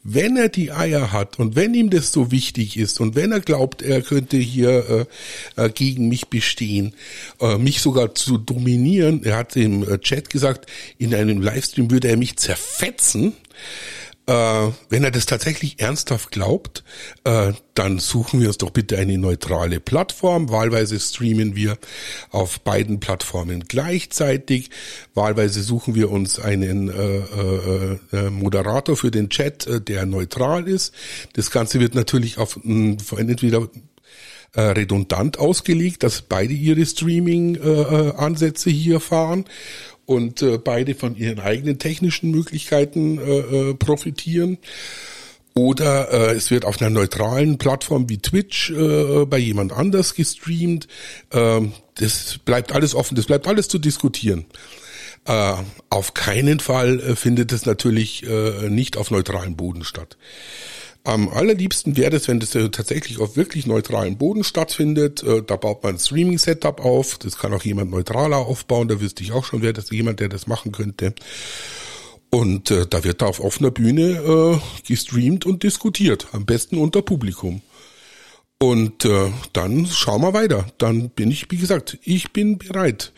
Wenn 0.03 0.35
er 0.35 0.49
die 0.49 0.73
Eier 0.73 1.13
hat 1.13 1.39
und 1.39 1.55
wenn 1.55 1.73
ihm 1.73 1.89
das 1.89 2.11
so 2.11 2.31
wichtig 2.31 2.75
ist 2.75 2.99
und 2.99 3.15
wenn 3.15 3.31
er 3.31 3.39
glaubt, 3.39 3.81
er 3.81 4.01
könnte 4.01 4.35
hier 4.35 5.07
äh, 5.55 5.65
äh 5.65 5.69
gegen 5.69 6.09
mich 6.09 6.27
bestehen, 6.27 6.93
äh, 7.39 7.57
mich 7.57 7.79
sogar 7.79 8.15
zu 8.15 8.37
dominieren, 8.37 9.23
er 9.23 9.37
hat 9.37 9.55
im 9.55 9.89
äh, 9.89 9.99
Chat 9.99 10.29
gesagt, 10.29 10.69
in 10.97 11.15
einem 11.15 11.41
Livestream 11.41 11.89
würde 11.89 12.09
er 12.09 12.17
mich 12.17 12.35
zerfetzen, 12.35 13.33
äh, 14.25 14.71
wenn 14.89 15.03
er 15.03 15.11
das 15.11 15.25
tatsächlich 15.25 15.81
ernsthaft 15.81 16.31
glaubt, 16.31 16.83
äh, 17.25 17.51
dann 17.73 17.99
suchen 17.99 18.39
wir 18.39 18.47
uns 18.47 18.57
doch 18.57 18.69
bitte 18.69 18.97
eine 18.97 19.17
neutrale 19.17 19.81
Plattform. 19.81 20.49
Wahlweise 20.49 20.97
streamen 20.99 21.55
wir 21.55 21.77
auf 22.29 22.61
beiden 22.61 23.01
Plattformen 23.01 23.65
gleichzeitig. 23.67 24.69
Wahlweise 25.13 25.61
suchen 25.61 25.95
wir 25.95 26.09
uns 26.09 26.39
einen 26.39 26.89
äh, 26.89 27.17
äh, 27.17 27.99
äh 28.13 28.29
Moderator 28.29 28.95
für 28.95 29.11
den 29.11 29.29
Chat, 29.29 29.67
äh, 29.67 29.81
der 29.81 30.05
neutral 30.05 30.69
ist. 30.69 30.93
Das 31.33 31.51
Ganze 31.51 31.81
wird 31.81 31.93
natürlich 31.95 32.37
auf 32.37 32.59
entweder 32.63 33.67
redundant 34.55 35.39
ausgelegt, 35.39 36.03
dass 36.03 36.21
beide 36.21 36.53
ihre 36.53 36.85
Streaming-Ansätze 36.85 38.69
hier 38.69 38.99
fahren 38.99 39.45
und 40.05 40.41
äh, 40.41 40.57
beide 40.57 40.95
von 40.95 41.15
ihren 41.15 41.39
eigenen 41.39 41.79
technischen 41.79 42.31
Möglichkeiten 42.31 43.17
äh, 43.17 43.39
äh, 43.39 43.73
profitieren. 43.73 44.57
Oder 45.55 46.11
äh, 46.11 46.35
es 46.35 46.49
wird 46.49 46.65
auf 46.65 46.81
einer 46.81 46.89
neutralen 46.89 47.57
Plattform 47.59 48.09
wie 48.09 48.17
Twitch 48.17 48.71
äh, 48.71 49.25
bei 49.25 49.37
jemand 49.37 49.71
anders 49.71 50.15
gestreamt. 50.15 50.87
Ähm, 51.31 51.73
das 51.95 52.39
bleibt 52.43 52.71
alles 52.71 52.95
offen, 52.95 53.15
das 53.15 53.27
bleibt 53.27 53.47
alles 53.47 53.67
zu 53.67 53.77
diskutieren. 53.77 54.45
Äh, 55.25 55.53
auf 55.89 56.13
keinen 56.13 56.59
Fall 56.59 56.99
äh, 56.99 57.15
findet 57.15 57.51
es 57.51 57.65
natürlich 57.65 58.27
äh, 58.27 58.69
nicht 58.69 58.97
auf 58.97 59.11
neutralem 59.11 59.55
Boden 59.55 59.83
statt. 59.83 60.17
Am 61.05 61.27
allerliebsten 61.27 61.97
wäre 61.97 62.15
es, 62.15 62.29
wenn 62.29 62.39
das 62.39 62.51
tatsächlich 62.51 63.19
auf 63.19 63.35
wirklich 63.35 63.67
neutralen 63.67 64.17
Boden 64.17 64.45
stattfindet. 64.45 65.21
Äh, 65.21 65.43
da 65.43 65.57
baut 65.57 65.83
man 65.83 65.95
ein 65.95 65.99
Streaming-Setup 65.99 66.79
auf. 66.79 67.17
Das 67.17 67.37
kann 67.37 67.53
auch 67.53 67.63
jemand 67.63 67.91
neutraler 67.91 68.37
aufbauen. 68.37 68.87
Da 68.87 69.01
wüsste 69.01 69.21
ich 69.21 69.33
auch 69.33 69.43
schon, 69.43 69.61
wer 69.61 69.73
das 69.73 69.89
jemand, 69.89 70.21
der 70.21 70.29
das 70.29 70.47
machen 70.47 70.71
könnte. 70.71 71.13
Und 72.29 72.71
äh, 72.71 72.87
da 72.87 73.03
wird 73.03 73.21
da 73.21 73.25
auf 73.25 73.41
offener 73.41 73.69
Bühne 73.69 74.11
äh, 74.11 74.87
gestreamt 74.87 75.45
und 75.45 75.63
diskutiert. 75.63 76.27
Am 76.31 76.45
besten 76.45 76.77
unter 76.77 77.01
Publikum. 77.01 77.61
Und 78.63 79.03
äh, 79.03 79.29
dann 79.51 79.87
schauen 79.87 80.21
wir 80.21 80.33
weiter. 80.33 80.65
Dann 80.77 81.09
bin 81.09 81.29
ich, 81.29 81.51
wie 81.51 81.57
gesagt, 81.57 81.97
ich 82.01 82.31
bin 82.31 82.57
bereit. 82.57 83.11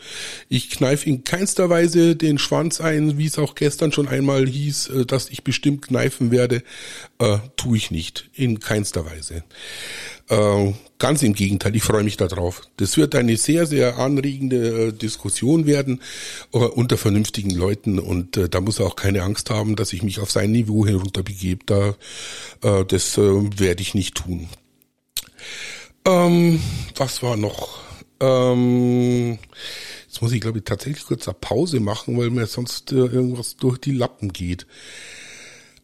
Ich 0.48 0.70
kneife 0.70 1.08
in 1.08 1.22
keinster 1.22 1.70
Weise 1.70 2.16
den 2.16 2.38
Schwanz 2.38 2.80
ein, 2.80 3.16
wie 3.16 3.26
es 3.26 3.38
auch 3.38 3.54
gestern 3.54 3.92
schon 3.92 4.08
einmal 4.08 4.48
hieß, 4.48 4.88
äh, 4.88 5.06
dass 5.06 5.30
ich 5.30 5.44
bestimmt 5.44 5.82
kneifen 5.82 6.32
werde. 6.32 6.64
Äh, 7.20 7.38
tue 7.56 7.76
ich 7.76 7.92
nicht. 7.92 8.28
In 8.34 8.58
keinster 8.58 9.06
Weise. 9.06 9.44
Äh, 10.30 10.72
ganz 10.98 11.22
im 11.22 11.34
Gegenteil, 11.34 11.76
ich 11.76 11.84
freue 11.84 12.02
mich 12.02 12.16
darauf. 12.16 12.62
Das 12.78 12.96
wird 12.96 13.14
eine 13.14 13.36
sehr, 13.36 13.66
sehr 13.66 13.98
anregende 13.98 14.88
äh, 14.88 14.92
Diskussion 14.92 15.64
werden 15.64 16.00
äh, 16.52 16.58
unter 16.58 16.96
vernünftigen 16.96 17.50
Leuten 17.50 18.00
und 18.00 18.36
äh, 18.36 18.48
da 18.48 18.60
muss 18.60 18.80
er 18.80 18.86
auch 18.86 18.96
keine 18.96 19.22
Angst 19.22 19.50
haben, 19.50 19.76
dass 19.76 19.92
ich 19.92 20.02
mich 20.02 20.18
auf 20.18 20.32
sein 20.32 20.50
Niveau 20.50 20.84
herunterbegebe. 20.84 21.64
Da, 21.66 21.94
äh, 22.62 22.84
das 22.84 23.16
äh, 23.16 23.20
werde 23.20 23.82
ich 23.82 23.94
nicht 23.94 24.16
tun. 24.16 24.48
Ähm, 26.04 26.60
was 26.96 27.22
war 27.22 27.36
noch? 27.36 27.80
Ähm, 28.20 29.38
jetzt 30.06 30.22
muss 30.22 30.32
ich, 30.32 30.40
glaube 30.40 30.58
ich, 30.58 30.64
tatsächlich 30.64 31.04
kurz 31.04 31.28
eine 31.28 31.36
Pause 31.40 31.80
machen, 31.80 32.16
weil 32.16 32.30
mir 32.30 32.46
sonst 32.46 32.92
äh, 32.92 32.96
irgendwas 32.96 33.56
durch 33.56 33.78
die 33.78 33.92
Lappen 33.92 34.32
geht. 34.32 34.66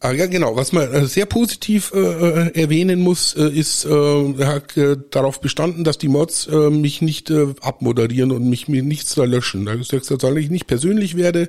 Ah, 0.03 0.11
ja, 0.11 0.25
genau. 0.25 0.57
Was 0.57 0.73
man 0.73 0.91
äh, 0.91 1.05
sehr 1.05 1.25
positiv 1.25 1.93
äh, 1.95 1.97
äh, 1.97 2.61
erwähnen 2.61 2.99
muss, 2.99 3.35
äh, 3.35 3.47
ist, 3.47 3.85
äh, 3.85 3.89
er 3.89 4.47
hat 4.47 4.75
äh, 4.75 4.97
darauf 5.09 5.39
bestanden, 5.39 5.85
dass 5.85 5.97
die 5.97 6.09
Mods 6.09 6.45
äh, 6.47 6.69
mich 6.69 7.01
nicht 7.01 7.29
äh, 7.29 7.55
abmoderieren 7.61 8.33
und 8.33 8.49
mich 8.49 8.67
mir 8.67 8.83
nichts 8.83 9.15
da 9.15 9.23
löschen. 9.23 9.65
Da 9.65 9.71
ist 9.75 9.91
gesagt, 9.91 10.19
soll 10.19 10.37
ich 10.39 10.49
nicht 10.49 10.67
persönlich 10.67 11.15
werde 11.15 11.47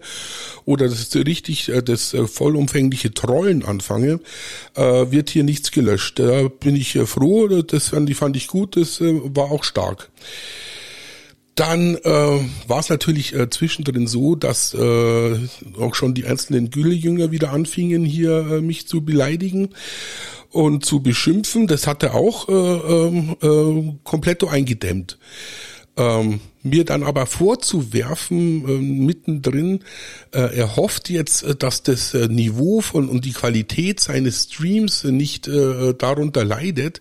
oder 0.67 0.87
das 0.89 1.01
ist 1.01 1.17
richtig 1.17 1.69
äh, 1.69 1.83
das 1.83 2.15
äh, 2.15 2.29
vollumfängliche 2.29 3.13
Trollen 3.13 3.65
anfange, 3.65 4.21
äh, 4.77 4.83
wird 5.11 5.31
hier 5.31 5.43
nichts 5.43 5.73
gelöscht. 5.73 6.21
Da 6.21 6.47
bin 6.47 6.77
ich 6.77 6.95
äh, 6.95 7.07
froh. 7.07 7.49
Das 7.49 7.89
fand, 7.89 8.15
fand 8.15 8.37
ich 8.37 8.47
gut. 8.47 8.77
Das 8.77 9.01
äh, 9.01 9.21
war 9.35 9.51
auch 9.51 9.65
stark. 9.65 10.11
Dann 11.55 11.97
äh, 11.97 12.41
war 12.67 12.81
es 12.81 12.89
natürlich 12.89 13.35
äh, 13.35 13.49
zwischendrin 13.49 14.07
so, 14.07 14.35
dass 14.35 14.75
äh, 14.75 15.39
auch 15.79 15.95
schon 15.95 16.15
die 16.15 16.27
einzelnen 16.27 16.71
Güllejünger 16.71 17.31
wieder 17.31 17.53
anfingen, 17.53 18.05
hier 18.05 18.39
äh, 18.39 18.61
mich 18.61 18.89
zu 18.89 19.05
beleidigen 19.05 19.71
und 20.51 20.85
zu 20.85 21.01
beschimpfen. 21.01 21.67
Das 21.67 21.87
hat 21.87 22.03
er 22.03 22.15
auch 22.15 22.49
äh, 22.49 22.53
ähm, 22.53 23.37
äh, 23.41 23.99
komplett 24.05 24.43
eingedämmt. 24.45 25.19
Ähm, 25.97 26.41
mir 26.65 26.85
dann 26.85 27.05
aber 27.05 27.27
vorzuwerfen, 27.27 28.69
äh, 28.69 28.79
mittendrin, 28.81 29.81
äh, 30.33 30.57
er 30.57 30.75
hofft 30.77 31.09
jetzt, 31.09 31.45
äh, 31.45 31.55
dass 31.55 31.85
das 31.85 32.15
äh, 32.15 32.27
Niveau 32.27 32.81
von 32.81 33.09
und 33.09 33.25
die 33.25 33.33
Qualität 33.33 34.01
seines 34.01 34.45
Streams 34.45 35.05
nicht 35.05 35.47
äh, 35.47 35.95
darunter 35.95 36.45
leidet, 36.45 37.01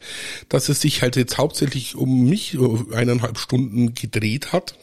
dass 0.50 0.70
es 0.70 0.82
sich 0.82 1.02
halt 1.02 1.16
jetzt 1.16 1.38
hauptsächlich 1.38 1.96
um 1.96 2.30
mich 2.30 2.56
äh, 2.56 2.96
eineinhalb 2.96 3.40
Stunden 3.40 3.96
gedreht 3.96 4.52
hat. 4.52 4.76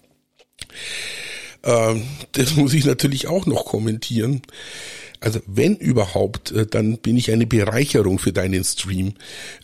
Ähm, 1.62 2.04
das 2.32 2.56
muss 2.56 2.74
ich 2.74 2.84
natürlich 2.84 3.26
auch 3.26 3.46
noch 3.46 3.64
kommentieren. 3.64 4.42
Also 5.20 5.40
wenn 5.46 5.76
überhaupt, 5.76 6.50
äh, 6.52 6.66
dann 6.66 6.96
bin 6.98 7.16
ich 7.16 7.30
eine 7.30 7.46
Bereicherung 7.46 8.18
für 8.18 8.32
deinen 8.32 8.64
Stream, 8.64 9.14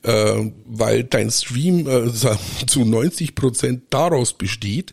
äh, 0.03 0.35
weil 0.67 1.05
dein 1.05 1.31
Stream 1.31 1.89
äh, 1.89 2.13
zu 2.67 2.85
90 2.85 3.35
Prozent 3.35 3.85
daraus 3.91 4.35
besteht, 4.35 4.93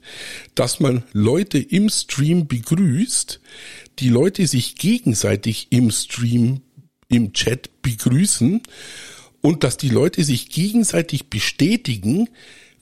dass 0.55 0.79
man 0.79 1.03
Leute 1.11 1.59
im 1.59 1.89
Stream 1.89 2.47
begrüßt, 2.47 3.41
die 3.99 4.09
Leute 4.09 4.47
sich 4.47 4.75
gegenseitig 4.75 5.67
im 5.69 5.91
Stream, 5.91 6.61
im 7.09 7.33
Chat 7.33 7.69
begrüßen 7.81 8.61
und 9.41 9.63
dass 9.65 9.75
die 9.75 9.89
Leute 9.89 10.23
sich 10.23 10.49
gegenseitig 10.49 11.29
bestätigen, 11.29 12.29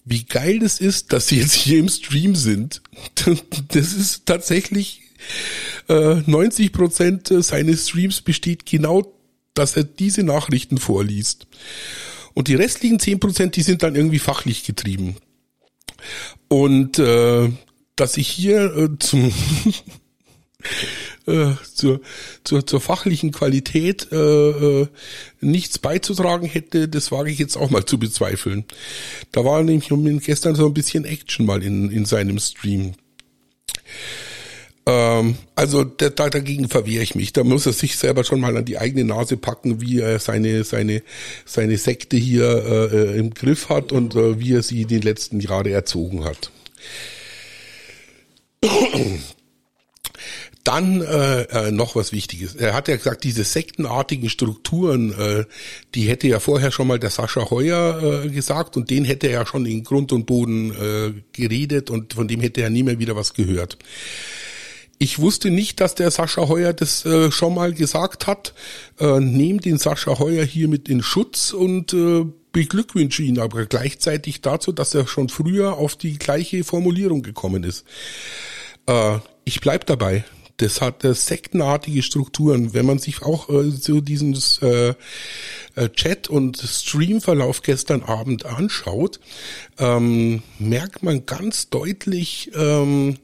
wie 0.05 0.23
geil 0.23 0.63
es 0.63 0.79
ist, 0.79 1.13
dass 1.13 1.27
sie 1.27 1.39
jetzt 1.39 1.53
hier 1.53 1.79
im 1.79 1.89
Stream 1.89 2.35
sind. 2.35 2.81
Das 3.69 3.93
ist 3.93 4.25
tatsächlich 4.25 5.01
90 5.87 6.65
äh, 6.65 6.69
Prozent 6.69 7.27
seines 7.43 7.89
Streams 7.89 8.21
besteht 8.21 8.65
genau, 8.65 9.13
dass 9.53 9.75
er 9.75 9.83
diese 9.83 10.23
Nachrichten 10.23 10.77
vorliest. 10.77 11.47
Und 12.33 12.47
die 12.47 12.55
restlichen 12.55 12.99
10 12.99 13.19
Prozent, 13.19 13.55
die 13.55 13.61
sind 13.61 13.83
dann 13.83 13.95
irgendwie 13.95 14.19
fachlich 14.19 14.63
getrieben. 14.63 15.17
Und 16.47 16.97
äh, 16.99 17.49
dass 17.95 18.17
ich 18.17 18.27
hier 18.27 18.75
äh, 18.75 18.89
zum 18.99 19.31
äh, 21.27 21.51
zur, 21.73 22.01
zur, 22.43 22.65
zur 22.65 22.81
fachlichen 22.81 23.31
Qualität 23.31 24.07
äh, 24.11 24.15
äh, 24.81 24.87
nichts 25.39 25.79
beizutragen 25.79 26.47
hätte, 26.47 26.87
das 26.87 27.11
wage 27.11 27.31
ich 27.31 27.39
jetzt 27.39 27.57
auch 27.57 27.69
mal 27.69 27.85
zu 27.85 27.97
bezweifeln. 27.97 28.65
Da 29.31 29.45
war 29.45 29.63
nämlich 29.63 29.89
gestern 30.25 30.55
so 30.55 30.65
ein 30.65 30.73
bisschen 30.73 31.05
Action 31.05 31.45
mal 31.45 31.63
in, 31.63 31.91
in 31.91 32.05
seinem 32.05 32.39
Stream. 32.39 32.93
Ähm, 34.85 35.35
also 35.55 35.83
da, 35.83 36.09
dagegen 36.09 36.69
verwehre 36.69 37.03
ich 37.03 37.15
mich. 37.15 37.33
Da 37.33 37.43
muss 37.43 37.65
er 37.65 37.73
sich 37.73 37.97
selber 37.97 38.23
schon 38.23 38.39
mal 38.39 38.57
an 38.57 38.65
die 38.65 38.77
eigene 38.77 39.05
Nase 39.05 39.37
packen, 39.37 39.81
wie 39.81 39.99
er 39.99 40.19
seine 40.19 40.63
seine 40.63 41.03
seine 41.45 41.77
Sekte 41.77 42.17
hier 42.17 42.91
äh, 42.91 43.17
im 43.17 43.33
Griff 43.33 43.69
hat 43.69 43.91
und 43.91 44.15
äh, 44.15 44.39
wie 44.39 44.53
er 44.53 44.63
sie 44.63 44.85
die 44.85 44.99
letzten 44.99 45.39
Jahre 45.39 45.71
erzogen 45.71 46.25
hat. 46.25 46.51
Dann 50.63 51.01
äh, 51.01 51.41
äh, 51.43 51.71
noch 51.71 51.95
was 51.95 52.11
Wichtiges. 52.11 52.55
Er 52.55 52.73
hat 52.73 52.87
ja 52.87 52.95
gesagt, 52.95 53.23
diese 53.23 53.43
sektenartigen 53.43 54.29
Strukturen, 54.29 55.11
äh, 55.11 55.45
die 55.95 56.03
hätte 56.03 56.27
ja 56.27 56.39
vorher 56.39 56.71
schon 56.71 56.87
mal 56.87 56.99
der 56.99 57.09
Sascha 57.09 57.49
Heuer 57.49 58.23
äh, 58.25 58.29
gesagt 58.29 58.77
und 58.77 58.91
den 58.91 59.03
hätte 59.03 59.27
er 59.27 59.33
ja 59.33 59.45
schon 59.45 59.65
in 59.65 59.83
Grund 59.83 60.11
und 60.11 60.27
Boden 60.27 60.71
äh, 60.71 61.13
geredet 61.31 61.89
und 61.89 62.13
von 62.13 62.27
dem 62.27 62.41
hätte 62.41 62.61
er 62.61 62.69
nie 62.69 62.83
mehr 62.83 62.99
wieder 62.99 63.15
was 63.15 63.33
gehört. 63.33 63.79
Ich 64.99 65.17
wusste 65.17 65.49
nicht, 65.49 65.81
dass 65.81 65.95
der 65.95 66.11
Sascha 66.11 66.47
Heuer 66.47 66.73
das 66.73 67.03
äh, 67.05 67.31
schon 67.31 67.55
mal 67.55 67.73
gesagt 67.73 68.27
hat. 68.27 68.53
Äh, 68.99 69.19
nehmt 69.19 69.65
den 69.65 69.79
Sascha 69.79 70.19
Heuer 70.19 70.45
hier 70.45 70.67
mit 70.67 70.89
in 70.89 71.01
Schutz 71.01 71.53
und 71.53 71.91
äh, 71.93 72.25
beglückwünsche 72.51 73.23
ihn 73.23 73.39
aber 73.39 73.65
gleichzeitig 73.65 74.41
dazu, 74.41 74.71
dass 74.71 74.93
er 74.93 75.07
schon 75.07 75.29
früher 75.29 75.77
auf 75.77 75.95
die 75.95 76.19
gleiche 76.19 76.63
Formulierung 76.63 77.23
gekommen 77.23 77.63
ist. 77.63 77.83
Äh, 78.85 79.17
ich 79.43 79.59
bleib 79.59 79.87
dabei. 79.87 80.23
Das 80.61 80.79
hat 80.79 81.03
äh, 81.03 81.15
sektenartige 81.15 82.03
Strukturen. 82.03 82.75
Wenn 82.75 82.85
man 82.85 82.99
sich 82.99 83.23
auch 83.23 83.49
äh, 83.49 83.71
so 83.71 83.99
diesen 83.99 84.37
äh, 84.61 84.89
äh, 84.89 85.89
Chat- 85.89 86.29
und 86.29 86.57
Streamverlauf 86.57 87.63
gestern 87.63 88.03
Abend 88.03 88.45
anschaut, 88.45 89.19
ähm, 89.79 90.43
merkt 90.59 91.01
man 91.01 91.25
ganz 91.25 91.69
deutlich, 91.69 92.51
ähm, 92.53 93.17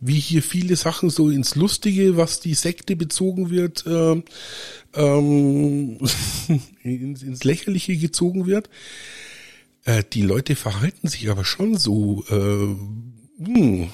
wie 0.00 0.20
hier 0.20 0.42
viele 0.42 0.76
Sachen 0.76 1.08
so 1.08 1.30
ins 1.30 1.54
Lustige, 1.54 2.18
was 2.18 2.40
die 2.40 2.52
Sekte 2.52 2.94
bezogen 2.94 3.48
wird, 3.48 3.86
äh, 3.86 4.22
ähm, 4.96 5.98
ins, 6.82 7.22
ins 7.22 7.44
Lächerliche 7.44 7.96
gezogen 7.96 8.44
wird. 8.44 8.68
Äh, 9.86 10.02
die 10.12 10.22
Leute 10.22 10.56
verhalten 10.56 11.08
sich 11.08 11.30
aber 11.30 11.46
schon 11.46 11.78
so. 11.78 12.22
Äh, 12.28 12.76
mh. 13.38 13.88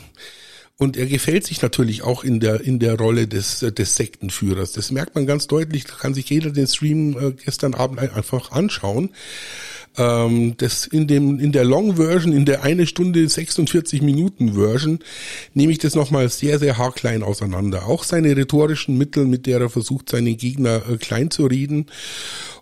Und 0.82 0.96
er 0.96 1.06
gefällt 1.06 1.46
sich 1.46 1.62
natürlich 1.62 2.02
auch 2.02 2.24
in 2.24 2.40
der 2.40 2.60
in 2.62 2.80
der 2.80 2.98
Rolle 2.98 3.28
des 3.28 3.60
des 3.60 3.94
Sektenführers. 3.94 4.72
Das 4.72 4.90
merkt 4.90 5.14
man 5.14 5.26
ganz 5.26 5.46
deutlich. 5.46 5.84
Da 5.84 5.94
kann 5.94 6.12
sich 6.12 6.28
jeder 6.28 6.50
den 6.50 6.66
Stream 6.66 7.16
äh, 7.16 7.30
gestern 7.30 7.74
Abend 7.74 8.00
einfach 8.00 8.50
anschauen. 8.50 9.10
Ähm, 9.96 10.56
das 10.56 10.86
in 10.88 11.06
dem 11.06 11.38
in 11.38 11.52
der 11.52 11.62
Long 11.64 11.94
Version, 11.98 12.32
in 12.32 12.46
der 12.46 12.64
eine 12.64 12.88
Stunde 12.88 13.28
46 13.28 14.02
Minuten 14.02 14.54
Version, 14.54 14.98
nehme 15.54 15.70
ich 15.70 15.78
das 15.78 15.94
nochmal 15.94 16.28
sehr 16.30 16.58
sehr 16.58 16.78
haarklein 16.78 17.22
auseinander. 17.22 17.86
Auch 17.86 18.02
seine 18.02 18.36
rhetorischen 18.36 18.98
Mittel, 18.98 19.24
mit 19.26 19.46
der 19.46 19.60
er 19.60 19.70
versucht, 19.70 20.08
seine 20.08 20.34
Gegner 20.34 20.82
äh, 20.90 20.96
klein 20.96 21.30
zu 21.30 21.46
reden 21.46 21.86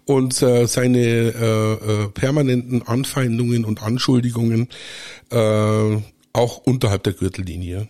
und 0.04 0.42
äh, 0.42 0.66
seine 0.66 2.10
permanenten 2.12 2.82
Anfeindungen 2.82 3.64
und 3.64 3.82
Anschuldigungen 3.82 4.68
äh, 5.30 5.96
auch 6.34 6.58
unterhalb 6.58 7.04
der 7.04 7.14
Gürtellinie. 7.14 7.88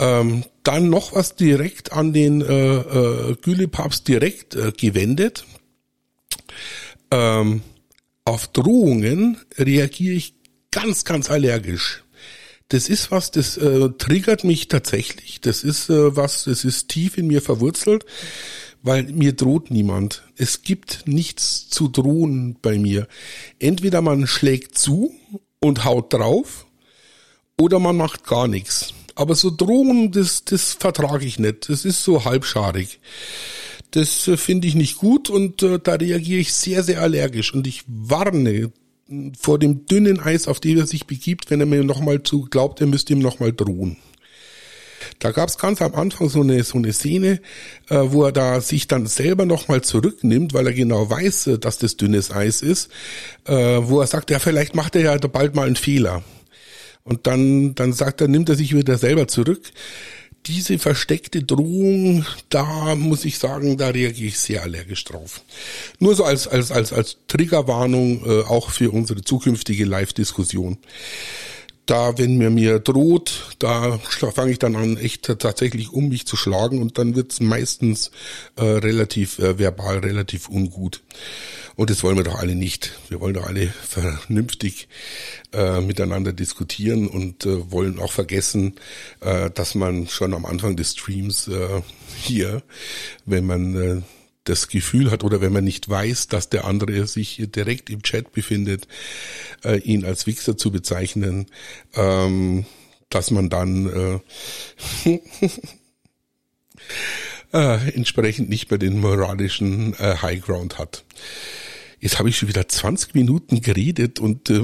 Ähm, 0.00 0.44
dann 0.62 0.88
noch 0.88 1.14
was 1.14 1.36
direkt 1.36 1.92
an 1.92 2.12
den 2.12 2.40
äh, 2.40 2.76
äh, 2.76 3.36
Gülepapst 3.40 4.08
direkt 4.08 4.56
äh, 4.56 4.72
gewendet. 4.72 5.44
Ähm, 7.10 7.62
auf 8.24 8.48
Drohungen 8.48 9.38
reagiere 9.58 10.14
ich 10.14 10.34
ganz, 10.70 11.04
ganz 11.04 11.30
allergisch. 11.30 12.02
Das 12.68 12.88
ist 12.88 13.10
was, 13.10 13.30
das 13.30 13.56
äh, 13.56 13.90
triggert 13.98 14.44
mich 14.44 14.68
tatsächlich. 14.68 15.40
Das 15.40 15.64
ist 15.64 15.90
äh, 15.90 16.16
was, 16.16 16.44
das 16.44 16.64
ist 16.64 16.88
tief 16.88 17.18
in 17.18 17.26
mir 17.26 17.42
verwurzelt, 17.42 18.06
weil 18.82 19.02
mir 19.04 19.32
droht 19.32 19.70
niemand. 19.70 20.22
Es 20.36 20.62
gibt 20.62 21.02
nichts 21.06 21.68
zu 21.68 21.88
drohen 21.88 22.56
bei 22.62 22.78
mir. 22.78 23.08
Entweder 23.58 24.00
man 24.00 24.26
schlägt 24.26 24.78
zu 24.78 25.12
und 25.58 25.84
haut 25.84 26.12
drauf 26.12 26.66
oder 27.60 27.80
man 27.80 27.96
macht 27.96 28.24
gar 28.24 28.46
nichts. 28.46 28.94
Aber 29.20 29.34
so 29.34 29.50
Drohungen, 29.54 30.12
das, 30.12 30.46
das 30.46 30.72
vertrage 30.72 31.26
ich 31.26 31.38
nicht. 31.38 31.68
Das 31.68 31.84
ist 31.84 32.02
so 32.02 32.24
halbscharig. 32.24 33.00
Das 33.90 34.26
äh, 34.26 34.38
finde 34.38 34.66
ich 34.66 34.74
nicht 34.74 34.96
gut 34.96 35.28
und 35.28 35.62
äh, 35.62 35.78
da 35.78 35.96
reagiere 35.96 36.40
ich 36.40 36.54
sehr, 36.54 36.82
sehr 36.82 37.02
allergisch 37.02 37.52
und 37.52 37.66
ich 37.66 37.84
warne 37.86 38.72
vor 39.38 39.58
dem 39.58 39.84
dünnen 39.84 40.20
Eis, 40.20 40.48
auf 40.48 40.58
dem 40.58 40.78
er 40.78 40.86
sich 40.86 41.06
begibt, 41.06 41.50
wenn 41.50 41.60
er 41.60 41.66
mir 41.66 41.84
nochmal 41.84 42.22
zu 42.22 42.46
glaubt, 42.46 42.80
er 42.80 42.86
müsste 42.86 43.12
ihm 43.12 43.18
nochmal 43.18 43.52
drohen. 43.52 43.98
Da 45.18 45.32
gab 45.32 45.50
es 45.50 45.58
ganz 45.58 45.82
am 45.82 45.94
Anfang 45.96 46.30
so 46.30 46.40
eine 46.40 46.64
so 46.64 46.78
eine 46.78 46.94
Szene, 46.94 47.42
äh, 47.90 47.98
wo 48.00 48.24
er 48.24 48.32
da 48.32 48.62
sich 48.62 48.88
dann 48.88 49.04
selber 49.04 49.44
nochmal 49.44 49.82
zurücknimmt, 49.82 50.54
weil 50.54 50.66
er 50.66 50.72
genau 50.72 51.10
weiß, 51.10 51.46
äh, 51.48 51.58
dass 51.58 51.76
das 51.76 51.98
dünnes 51.98 52.30
Eis 52.30 52.62
ist, 52.62 52.88
äh, 53.44 53.52
wo 53.82 54.00
er 54.00 54.06
sagt, 54.06 54.30
ja 54.30 54.38
vielleicht 54.38 54.74
macht 54.74 54.96
er 54.96 55.02
ja 55.02 55.18
bald 55.18 55.54
mal 55.54 55.66
einen 55.66 55.76
Fehler. 55.76 56.22
Und 57.04 57.26
dann 57.26 57.74
dann 57.74 57.92
sagt 57.92 58.20
er, 58.20 58.28
nimmt 58.28 58.48
er 58.48 58.54
sich 58.54 58.74
wieder 58.74 58.98
selber 58.98 59.28
zurück 59.28 59.72
diese 60.46 60.78
versteckte 60.78 61.42
Drohung, 61.42 62.24
da 62.48 62.94
muss 62.94 63.24
ich 63.24 63.38
sagen, 63.38 63.76
da 63.76 63.88
reagiere 63.88 64.28
ich 64.28 64.38
sehr 64.38 64.62
allergisch 64.62 65.04
drauf. 65.04 65.42
Nur 65.98 66.14
so 66.14 66.24
als, 66.24 66.48
als, 66.48 66.70
als, 66.70 66.92
als 66.92 67.18
Triggerwarnung 67.28 68.24
äh, 68.24 68.42
auch 68.44 68.70
für 68.70 68.90
unsere 68.90 69.22
zukünftige 69.22 69.84
Live-Diskussion. 69.84 70.78
Da, 71.86 72.18
wenn 72.18 72.38
mir 72.38 72.50
mir 72.50 72.78
droht, 72.78 73.56
da 73.58 73.98
fange 73.98 74.52
ich 74.52 74.60
dann 74.60 74.76
an, 74.76 74.96
echt 74.96 75.26
tatsächlich 75.40 75.92
um 75.92 76.08
mich 76.08 76.24
zu 76.24 76.36
schlagen 76.36 76.80
und 76.80 76.98
dann 76.98 77.16
wird's 77.16 77.40
meistens 77.40 78.12
äh, 78.56 78.64
relativ 78.64 79.40
äh, 79.40 79.58
verbal, 79.58 79.98
relativ 79.98 80.48
ungut. 80.48 81.02
Und 81.74 81.90
das 81.90 82.02
wollen 82.02 82.16
wir 82.16 82.24
doch 82.24 82.38
alle 82.38 82.54
nicht. 82.54 82.92
Wir 83.08 83.20
wollen 83.20 83.34
doch 83.34 83.46
alle 83.46 83.68
vernünftig 83.68 84.88
äh, 85.52 85.80
miteinander 85.80 86.32
diskutieren 86.32 87.08
und 87.08 87.46
äh, 87.46 87.70
wollen 87.72 87.98
auch 87.98 88.12
vergessen, 88.12 88.74
äh, 89.20 89.50
dass 89.50 89.74
man 89.74 90.06
schon 90.06 90.34
am 90.34 90.44
Anfang 90.44 90.76
des 90.76 90.92
Streams 90.92 91.48
äh, 91.48 91.82
hier, 92.16 92.62
wenn 93.24 93.46
man 93.46 93.76
äh, 93.76 94.02
das 94.44 94.68
Gefühl 94.68 95.10
hat 95.10 95.22
oder 95.24 95.40
wenn 95.40 95.52
man 95.52 95.64
nicht 95.64 95.88
weiß, 95.88 96.28
dass 96.28 96.48
der 96.48 96.64
andere 96.64 97.06
sich 97.06 97.42
direkt 97.54 97.90
im 97.90 98.02
Chat 98.02 98.32
befindet, 98.32 98.88
äh, 99.64 99.78
ihn 99.80 100.04
als 100.04 100.26
Wichser 100.26 100.56
zu 100.56 100.70
bezeichnen, 100.70 101.46
ähm, 101.94 102.64
dass 103.10 103.30
man 103.30 103.50
dann 103.50 104.20
äh, 105.04 105.18
äh, 107.52 107.94
entsprechend 107.94 108.48
nicht 108.48 108.70
mehr 108.70 108.78
den 108.78 109.00
moralischen 109.00 109.94
äh, 109.94 110.16
High 110.22 110.40
Ground 110.40 110.78
hat. 110.78 111.04
Jetzt 111.98 112.18
habe 112.18 112.30
ich 112.30 112.38
schon 112.38 112.48
wieder 112.48 112.66
20 112.66 113.14
Minuten 113.14 113.60
geredet 113.60 114.20
und 114.20 114.48
äh, 114.48 114.62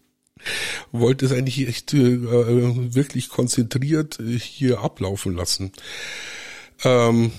wollte 0.92 1.24
es 1.24 1.32
eigentlich 1.32 1.66
echt 1.66 1.94
äh, 1.94 2.94
wirklich 2.94 3.30
konzentriert 3.30 4.20
äh, 4.20 4.38
hier 4.38 4.80
ablaufen 4.80 5.34
lassen. 5.34 5.72
Ähm, 6.84 7.32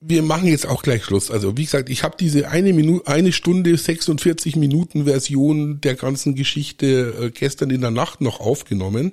wir 0.00 0.22
machen 0.22 0.48
jetzt 0.48 0.66
auch 0.66 0.82
gleich 0.82 1.04
Schluss. 1.04 1.30
Also 1.30 1.56
wie 1.56 1.64
gesagt, 1.64 1.88
ich 1.88 2.02
habe 2.02 2.16
diese 2.18 2.48
eine 2.48 2.72
Minute, 2.72 3.06
eine 3.08 3.32
Stunde 3.32 3.76
46 3.76 4.56
Minuten 4.56 5.04
Version 5.04 5.80
der 5.80 5.94
ganzen 5.94 6.34
Geschichte 6.34 7.14
äh, 7.20 7.30
gestern 7.30 7.70
in 7.70 7.80
der 7.80 7.90
Nacht 7.90 8.20
noch 8.20 8.40
aufgenommen 8.40 9.12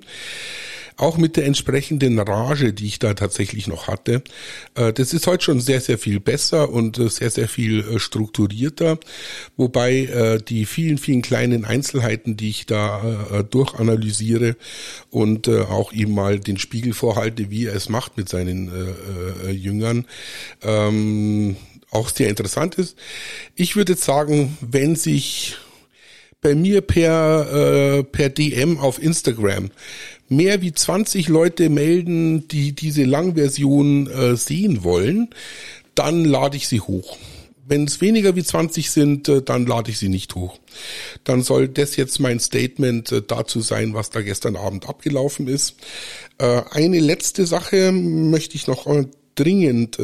auch 0.96 1.16
mit 1.16 1.36
der 1.36 1.46
entsprechenden 1.46 2.18
Rage, 2.18 2.72
die 2.72 2.86
ich 2.86 2.98
da 2.98 3.14
tatsächlich 3.14 3.66
noch 3.66 3.88
hatte. 3.88 4.22
Äh, 4.74 4.92
das 4.92 5.12
ist 5.12 5.26
heute 5.26 5.44
schon 5.44 5.60
sehr, 5.60 5.80
sehr 5.80 5.98
viel 5.98 6.20
besser 6.20 6.70
und 6.70 6.98
äh, 6.98 7.08
sehr, 7.08 7.30
sehr 7.30 7.48
viel 7.48 7.80
äh, 7.80 7.98
strukturierter, 7.98 8.98
wobei 9.56 10.38
die 10.48 10.66
vielen, 10.66 10.98
vielen 10.98 11.22
kleinen 11.22 11.64
Einzelheiten, 11.64 12.36
die 12.36 12.50
ich 12.50 12.66
da 12.66 13.44
durchanalysiere 13.50 14.56
und 15.10 15.48
auch 15.48 15.92
ihm 15.92 16.12
mal 16.12 16.38
den 16.38 16.58
Spiegel 16.58 16.92
vorhalte, 16.92 17.50
wie 17.50 17.66
er 17.66 17.74
es 17.74 17.88
macht 17.88 18.16
mit 18.16 18.28
seinen 18.28 18.70
Jüngern, 19.50 20.06
ähm, 20.62 21.56
auch 21.90 22.08
sehr 22.08 22.28
interessant 22.28 22.76
ist. 22.76 22.96
Ich 23.54 23.76
würde 23.76 23.94
sagen, 23.94 24.56
wenn 24.60 24.96
sich 24.96 25.56
bei 26.44 26.54
mir 26.54 26.82
per, 26.82 27.98
äh, 27.98 28.04
per 28.04 28.28
DM 28.28 28.78
auf 28.78 29.02
Instagram 29.02 29.70
mehr 30.28 30.62
wie 30.62 30.72
20 30.72 31.28
Leute 31.28 31.68
melden, 31.68 32.48
die 32.48 32.72
diese 32.72 33.04
Langversion 33.04 34.08
äh, 34.08 34.36
sehen 34.36 34.84
wollen, 34.84 35.30
dann 35.94 36.24
lade 36.24 36.56
ich 36.56 36.68
sie 36.68 36.80
hoch. 36.80 37.18
Wenn 37.66 37.84
es 37.84 38.00
weniger 38.00 38.36
wie 38.36 38.44
20 38.44 38.90
sind, 38.90 39.28
äh, 39.28 39.42
dann 39.42 39.66
lade 39.66 39.90
ich 39.90 39.98
sie 39.98 40.08
nicht 40.08 40.34
hoch. 40.34 40.58
Dann 41.24 41.42
soll 41.42 41.68
das 41.68 41.96
jetzt 41.96 42.20
mein 42.20 42.38
Statement 42.40 43.10
äh, 43.12 43.22
dazu 43.26 43.60
sein, 43.60 43.94
was 43.94 44.10
da 44.10 44.20
gestern 44.20 44.56
Abend 44.56 44.88
abgelaufen 44.88 45.48
ist. 45.48 45.76
Äh, 46.38 46.62
eine 46.70 47.00
letzte 47.00 47.46
Sache 47.46 47.92
möchte 47.92 48.56
ich 48.56 48.66
noch 48.66 48.86
dringend 49.34 49.98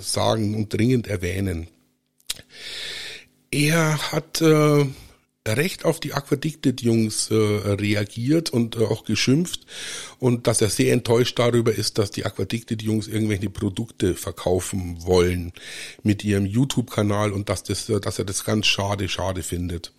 sagen 0.00 0.54
und 0.54 0.72
dringend 0.72 1.08
erwähnen. 1.08 1.66
Er 3.50 4.12
hat 4.12 4.42
recht 5.48 5.84
auf 5.84 6.00
die 6.00 6.12
Aquaddicted-Jungs 6.12 7.30
äh, 7.30 7.34
reagiert 7.34 8.50
und 8.50 8.76
äh, 8.76 8.84
auch 8.84 9.04
geschimpft 9.04 9.64
und 10.18 10.46
dass 10.46 10.60
er 10.60 10.68
sehr 10.68 10.92
enttäuscht 10.92 11.38
darüber 11.38 11.74
ist, 11.74 11.96
dass 11.96 12.10
die 12.10 12.26
Aquaddicted-Jungs 12.26 13.08
irgendwelche 13.08 13.48
Produkte 13.48 14.14
verkaufen 14.14 15.02
wollen 15.02 15.52
mit 16.02 16.24
ihrem 16.24 16.44
YouTube-Kanal 16.44 17.32
und 17.32 17.48
dass, 17.48 17.62
das, 17.62 17.88
äh, 17.88 18.00
dass 18.00 18.18
er 18.18 18.26
das 18.26 18.44
ganz 18.44 18.66
schade, 18.66 19.08
schade 19.08 19.42
findet. 19.42 19.92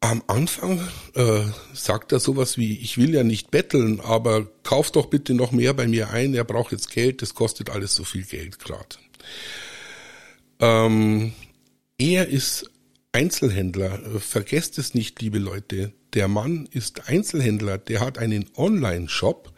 Am 0.00 0.22
Anfang 0.26 0.88
äh, 1.14 1.42
sagt 1.74 2.12
er 2.12 2.20
sowas 2.20 2.56
wie, 2.56 2.78
ich 2.78 2.96
will 2.96 3.12
ja 3.14 3.24
nicht 3.24 3.50
betteln, 3.50 4.00
aber 4.00 4.46
kauf 4.62 4.90
doch 4.90 5.06
bitte 5.06 5.34
noch 5.34 5.52
mehr 5.52 5.74
bei 5.74 5.86
mir 5.86 6.10
ein, 6.10 6.34
er 6.34 6.44
braucht 6.44 6.72
jetzt 6.72 6.90
Geld, 6.90 7.20
das 7.20 7.34
kostet 7.34 7.68
alles 7.68 7.94
so 7.94 8.04
viel 8.04 8.22
Geld 8.22 8.58
gerade. 8.58 8.96
Ähm, 10.60 11.32
er 11.98 12.28
ist 12.28 12.70
Einzelhändler. 13.12 13.98
Vergesst 14.20 14.78
es 14.78 14.94
nicht, 14.94 15.20
liebe 15.20 15.38
Leute. 15.38 15.92
Der 16.14 16.28
Mann 16.28 16.68
ist 16.70 17.08
Einzelhändler. 17.08 17.78
Der 17.78 18.00
hat 18.00 18.18
einen 18.18 18.46
Online-Shop. 18.56 19.52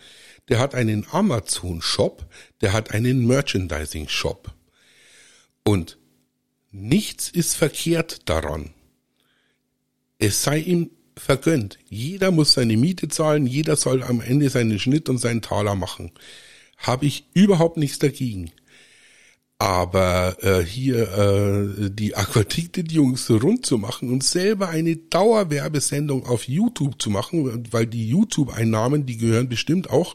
Der 0.49 0.59
hat 0.59 0.75
einen 0.75 1.07
Amazon-Shop. 1.11 2.27
Der 2.61 2.73
hat 2.73 2.93
einen 2.93 3.27
Merchandising-Shop. 3.27 4.53
Und 5.65 5.99
nichts 6.71 7.29
ist 7.29 7.57
verkehrt 7.57 8.29
daran. 8.29 8.71
Es 10.19 10.43
sei 10.43 10.59
ihm 10.59 10.91
vergönnt. 11.17 11.79
Jeder 11.89 12.31
muss 12.31 12.53
seine 12.53 12.77
Miete 12.77 13.09
zahlen. 13.09 13.47
Jeder 13.47 13.77
soll 13.77 14.03
am 14.03 14.21
Ende 14.21 14.51
seinen 14.51 14.79
Schnitt 14.79 15.09
und 15.09 15.19
seinen 15.19 15.43
Taler 15.43 15.75
machen. 15.75 16.13
Habe 16.77 17.07
ich 17.07 17.27
überhaupt 17.35 17.77
nichts 17.77 17.99
dagegen. 17.99 18.53
Aber 19.61 20.39
äh, 20.43 20.65
hier 20.65 21.13
äh, 21.19 21.91
die 21.91 22.17
Aquatiktit-Jungs 22.17 23.29
rund 23.31 23.67
zu 23.67 23.77
machen 23.77 24.11
und 24.11 24.25
selber 24.25 24.71
eine 24.71 24.97
Dauerwerbesendung 24.97 26.25
auf 26.25 26.49
YouTube 26.49 27.01
zu 27.01 27.11
machen, 27.11 27.69
weil 27.71 27.87
die 27.87 28.09
YouTube-Einnahmen, 28.09 29.05
die 29.05 29.19
gehören 29.19 29.51
bestimmt 29.51 29.91
auch 29.91 30.15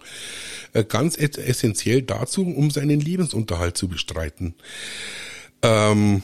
äh, 0.73 0.83
ganz 0.83 1.15
essentiell 1.19 2.01
dazu, 2.01 2.41
um 2.41 2.71
seinen 2.71 2.99
Lebensunterhalt 2.99 3.77
zu 3.77 3.87
bestreiten. 3.87 4.55
Ähm, 5.61 6.23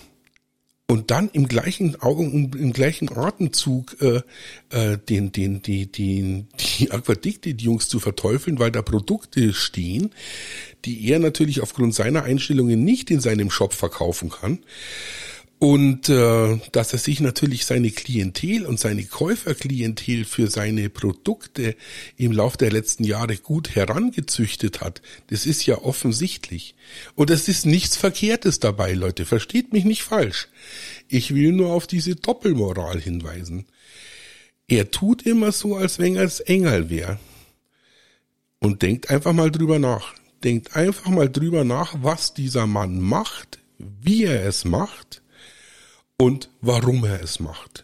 und 0.91 1.09
dann 1.09 1.29
im 1.31 1.47
gleichen 1.47 2.01
Augen, 2.01 2.51
im 2.51 2.73
gleichen 2.73 3.15
Atemzug 3.15 3.95
äh, 4.01 4.23
äh, 4.71 4.97
den, 4.97 5.31
den, 5.31 5.61
die, 5.61 5.89
die, 5.89 6.43
die 6.59 6.91
Aquadicted-Jungs 6.91 7.87
zu 7.87 8.01
verteufeln, 8.01 8.59
weil 8.59 8.71
da 8.71 8.81
Produkte 8.81 9.53
stehen, 9.53 10.11
die 10.83 11.07
er 11.09 11.19
natürlich 11.19 11.61
aufgrund 11.61 11.95
seiner 11.95 12.23
Einstellungen 12.23 12.83
nicht 12.83 13.09
in 13.09 13.21
seinem 13.21 13.49
Shop 13.49 13.73
verkaufen 13.73 14.31
kann. 14.31 14.59
Und 15.63 16.09
äh, 16.09 16.59
dass 16.71 16.91
er 16.91 16.97
sich 16.97 17.19
natürlich 17.19 17.67
seine 17.67 17.91
Klientel 17.91 18.65
und 18.65 18.79
seine 18.79 19.03
Käuferklientel 19.03 20.25
für 20.25 20.49
seine 20.49 20.89
Produkte 20.89 21.75
im 22.17 22.31
Laufe 22.31 22.57
der 22.57 22.71
letzten 22.71 23.03
Jahre 23.03 23.37
gut 23.37 23.75
herangezüchtet 23.75 24.81
hat, 24.81 25.03
das 25.27 25.45
ist 25.45 25.63
ja 25.67 25.77
offensichtlich. 25.77 26.73
Und 27.13 27.29
es 27.29 27.47
ist 27.47 27.67
nichts 27.67 27.95
Verkehrtes 27.95 28.59
dabei, 28.59 28.93
Leute. 28.93 29.23
Versteht 29.27 29.71
mich 29.71 29.85
nicht 29.85 30.01
falsch. 30.01 30.47
Ich 31.07 31.35
will 31.35 31.51
nur 31.51 31.73
auf 31.73 31.85
diese 31.85 32.15
Doppelmoral 32.15 32.99
hinweisen. 32.99 33.67
Er 34.67 34.89
tut 34.89 35.27
immer 35.27 35.51
so, 35.51 35.75
als 35.75 35.99
wenn 35.99 36.15
er 36.15 36.23
es 36.23 36.39
Engel 36.39 36.89
wäre. 36.89 37.19
Und 38.57 38.81
denkt 38.81 39.11
einfach 39.11 39.33
mal 39.33 39.51
drüber 39.51 39.77
nach. 39.77 40.15
Denkt 40.43 40.75
einfach 40.75 41.11
mal 41.11 41.29
drüber 41.29 41.63
nach, 41.63 41.93
was 42.01 42.33
dieser 42.33 42.65
Mann 42.65 42.99
macht, 42.99 43.59
wie 43.77 44.23
er 44.23 44.43
es 44.43 44.65
macht 44.65 45.21
und 46.21 46.49
warum 46.61 47.03
er 47.03 47.23
es 47.23 47.39
macht. 47.39 47.83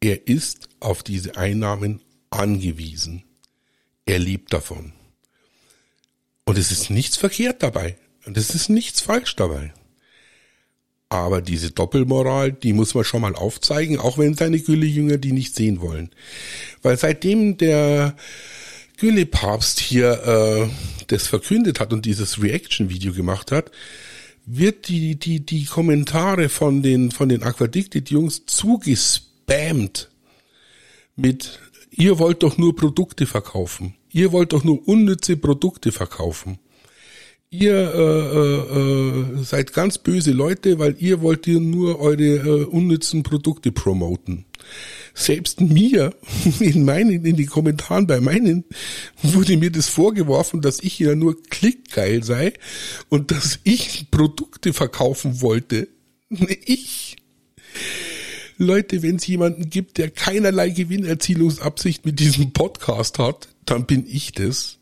Er 0.00 0.26
ist 0.26 0.70
auf 0.80 1.02
diese 1.02 1.36
Einnahmen 1.36 2.00
angewiesen. 2.30 3.24
Er 4.06 4.18
lebt 4.18 4.54
davon. 4.54 4.94
Und 6.46 6.56
es 6.56 6.72
ist 6.72 6.88
nichts 6.88 7.18
verkehrt 7.18 7.62
dabei. 7.62 7.98
Und 8.24 8.38
es 8.38 8.54
ist 8.54 8.70
nichts 8.70 9.02
falsch 9.02 9.36
dabei. 9.36 9.74
Aber 11.10 11.42
diese 11.42 11.72
Doppelmoral, 11.72 12.52
die 12.52 12.72
muss 12.72 12.94
man 12.94 13.04
schon 13.04 13.20
mal 13.20 13.34
aufzeigen, 13.34 13.98
auch 13.98 14.16
wenn 14.16 14.32
seine 14.32 14.58
Gülle-Jünger 14.58 15.18
die 15.18 15.32
nicht 15.32 15.54
sehen 15.54 15.82
wollen. 15.82 16.08
Weil 16.80 16.96
seitdem 16.96 17.58
der 17.58 18.16
Gülle-Papst 18.96 19.78
hier 19.78 20.24
äh, 20.24 21.04
das 21.08 21.26
verkündet 21.26 21.80
hat 21.80 21.92
und 21.92 22.06
dieses 22.06 22.40
Reaction-Video 22.40 23.12
gemacht 23.12 23.52
hat, 23.52 23.70
wird 24.52 24.88
die, 24.88 25.16
die, 25.16 25.40
die 25.40 25.64
Kommentare 25.64 26.48
von 26.48 26.82
den, 26.82 27.10
von 27.10 27.28
den 27.28 27.42
Aquaddicted-Jungs 27.42 28.46
zugespammt 28.46 30.10
mit, 31.14 31.60
ihr 31.90 32.18
wollt 32.18 32.42
doch 32.42 32.58
nur 32.58 32.74
Produkte 32.74 33.26
verkaufen. 33.26 33.94
Ihr 34.12 34.32
wollt 34.32 34.52
doch 34.52 34.64
nur 34.64 34.86
unnütze 34.88 35.36
Produkte 35.36 35.92
verkaufen. 35.92 36.58
Ihr 37.50 37.74
äh, 37.74 39.38
äh, 39.38 39.38
äh 39.38 39.44
seid 39.44 39.72
ganz 39.72 39.98
böse 39.98 40.32
Leute, 40.32 40.78
weil 40.78 40.96
ihr 40.98 41.20
wollt 41.20 41.46
ihr 41.46 41.60
nur 41.60 42.00
eure 42.00 42.22
äh, 42.22 42.64
unnützen 42.64 43.22
Produkte 43.22 43.72
promoten 43.72 44.46
selbst 45.14 45.60
mir 45.60 46.14
in 46.60 46.84
meinen, 46.84 47.24
in 47.24 47.36
den 47.36 47.46
Kommentaren 47.46 48.06
bei 48.06 48.20
meinen 48.20 48.64
wurde 49.22 49.56
mir 49.56 49.70
das 49.70 49.88
vorgeworfen, 49.88 50.60
dass 50.60 50.80
ich 50.80 50.98
ja 50.98 51.14
nur 51.14 51.36
klickgeil 51.90 52.22
sei 52.24 52.52
und 53.08 53.30
dass 53.30 53.60
ich 53.64 54.10
Produkte 54.10 54.72
verkaufen 54.72 55.40
wollte. 55.40 55.88
Ich. 56.64 57.16
Leute, 58.56 59.02
wenn 59.02 59.16
es 59.16 59.26
jemanden 59.26 59.70
gibt, 59.70 59.98
der 59.98 60.10
keinerlei 60.10 60.68
Gewinnerzielungsabsicht 60.68 62.04
mit 62.04 62.20
diesem 62.20 62.52
Podcast 62.52 63.18
hat, 63.18 63.48
dann 63.64 63.86
bin 63.86 64.04
ich 64.06 64.32
das. 64.32 64.78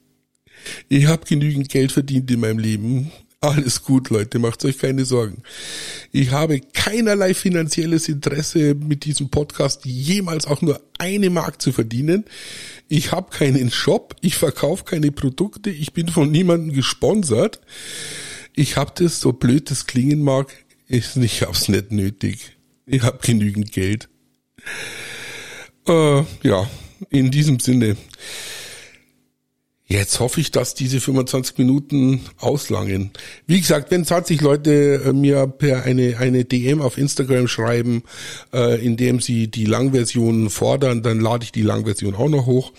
Ich 0.89 1.07
habe 1.07 1.25
genügend 1.25 1.69
Geld 1.69 1.93
verdient 1.93 2.31
in 2.31 2.41
meinem 2.41 2.59
Leben. 2.59 3.13
Alles 3.41 3.85
gut, 3.85 4.11
Leute, 4.11 4.41
macht 4.41 4.65
euch 4.65 4.79
keine 4.79 5.05
Sorgen. 5.05 5.45
Ich 6.11 6.33
habe 6.33 6.61
keinerlei 6.61 7.35
finanzielles 7.35 8.09
Interesse 8.09 8.75
mit 8.75 9.05
diesem 9.05 9.29
Podcast 9.29 9.85
jemals 9.85 10.47
auch 10.47 10.61
nur 10.61 10.81
eine 10.99 11.31
Mark 11.31 11.63
zu 11.63 11.71
verdienen. 11.71 12.25
Ich 12.89 13.13
habe 13.13 13.31
keinen 13.31 13.71
Shop, 13.71 14.17
ich 14.23 14.35
verkaufe 14.35 14.83
keine 14.83 15.13
Produkte, 15.13 15.71
ich 15.71 15.93
bin 15.93 16.09
von 16.09 16.33
niemandem 16.33 16.75
gesponsert. 16.75 17.61
Ich 18.57 18.77
habe 18.77 18.91
das, 18.97 19.21
so 19.21 19.33
blöd 19.33 19.71
das 19.71 19.87
klingen 19.87 20.23
mag, 20.23 20.53
ist 20.89 21.17
ich 21.17 21.43
hab's 21.43 21.69
nicht 21.69 21.93
nötig. 21.93 22.57
Ich 22.87 23.03
habe 23.03 23.19
genügend 23.23 23.71
Geld. 23.71 24.09
Äh, 25.87 26.25
ja, 26.43 26.69
in 27.11 27.31
diesem 27.31 27.61
Sinne. 27.61 27.97
Jetzt 29.91 30.21
hoffe 30.21 30.43
ich, 30.43 30.51
dass 30.51 30.75
diese 30.75 31.01
25 31.01 31.57
Minuten 31.57 32.21
auslangen. 32.37 33.11
Wie 33.47 33.59
gesagt, 33.59 33.91
wenn 33.91 34.05
20 34.05 34.43
Leute 34.43 35.03
äh, 35.07 35.13
mir 35.15 35.47
per 35.47 35.85
eine, 35.85 36.19
eine 36.19 36.45
DM 36.45 36.83
auf 36.83 36.99
Instagram 36.99 37.49
schreiben, 37.49 38.03
äh, 38.53 38.85
indem 38.85 39.21
sie 39.21 39.49
die 39.49 39.65
Langversion 39.65 40.51
fordern, 40.51 41.03
dann 41.03 41.21
lade 41.21 41.45
ich 41.45 41.53
die 41.53 41.63
Langversion 41.63 42.15
auch 42.15 42.29
noch 42.29 42.45
hoch. 42.45 42.73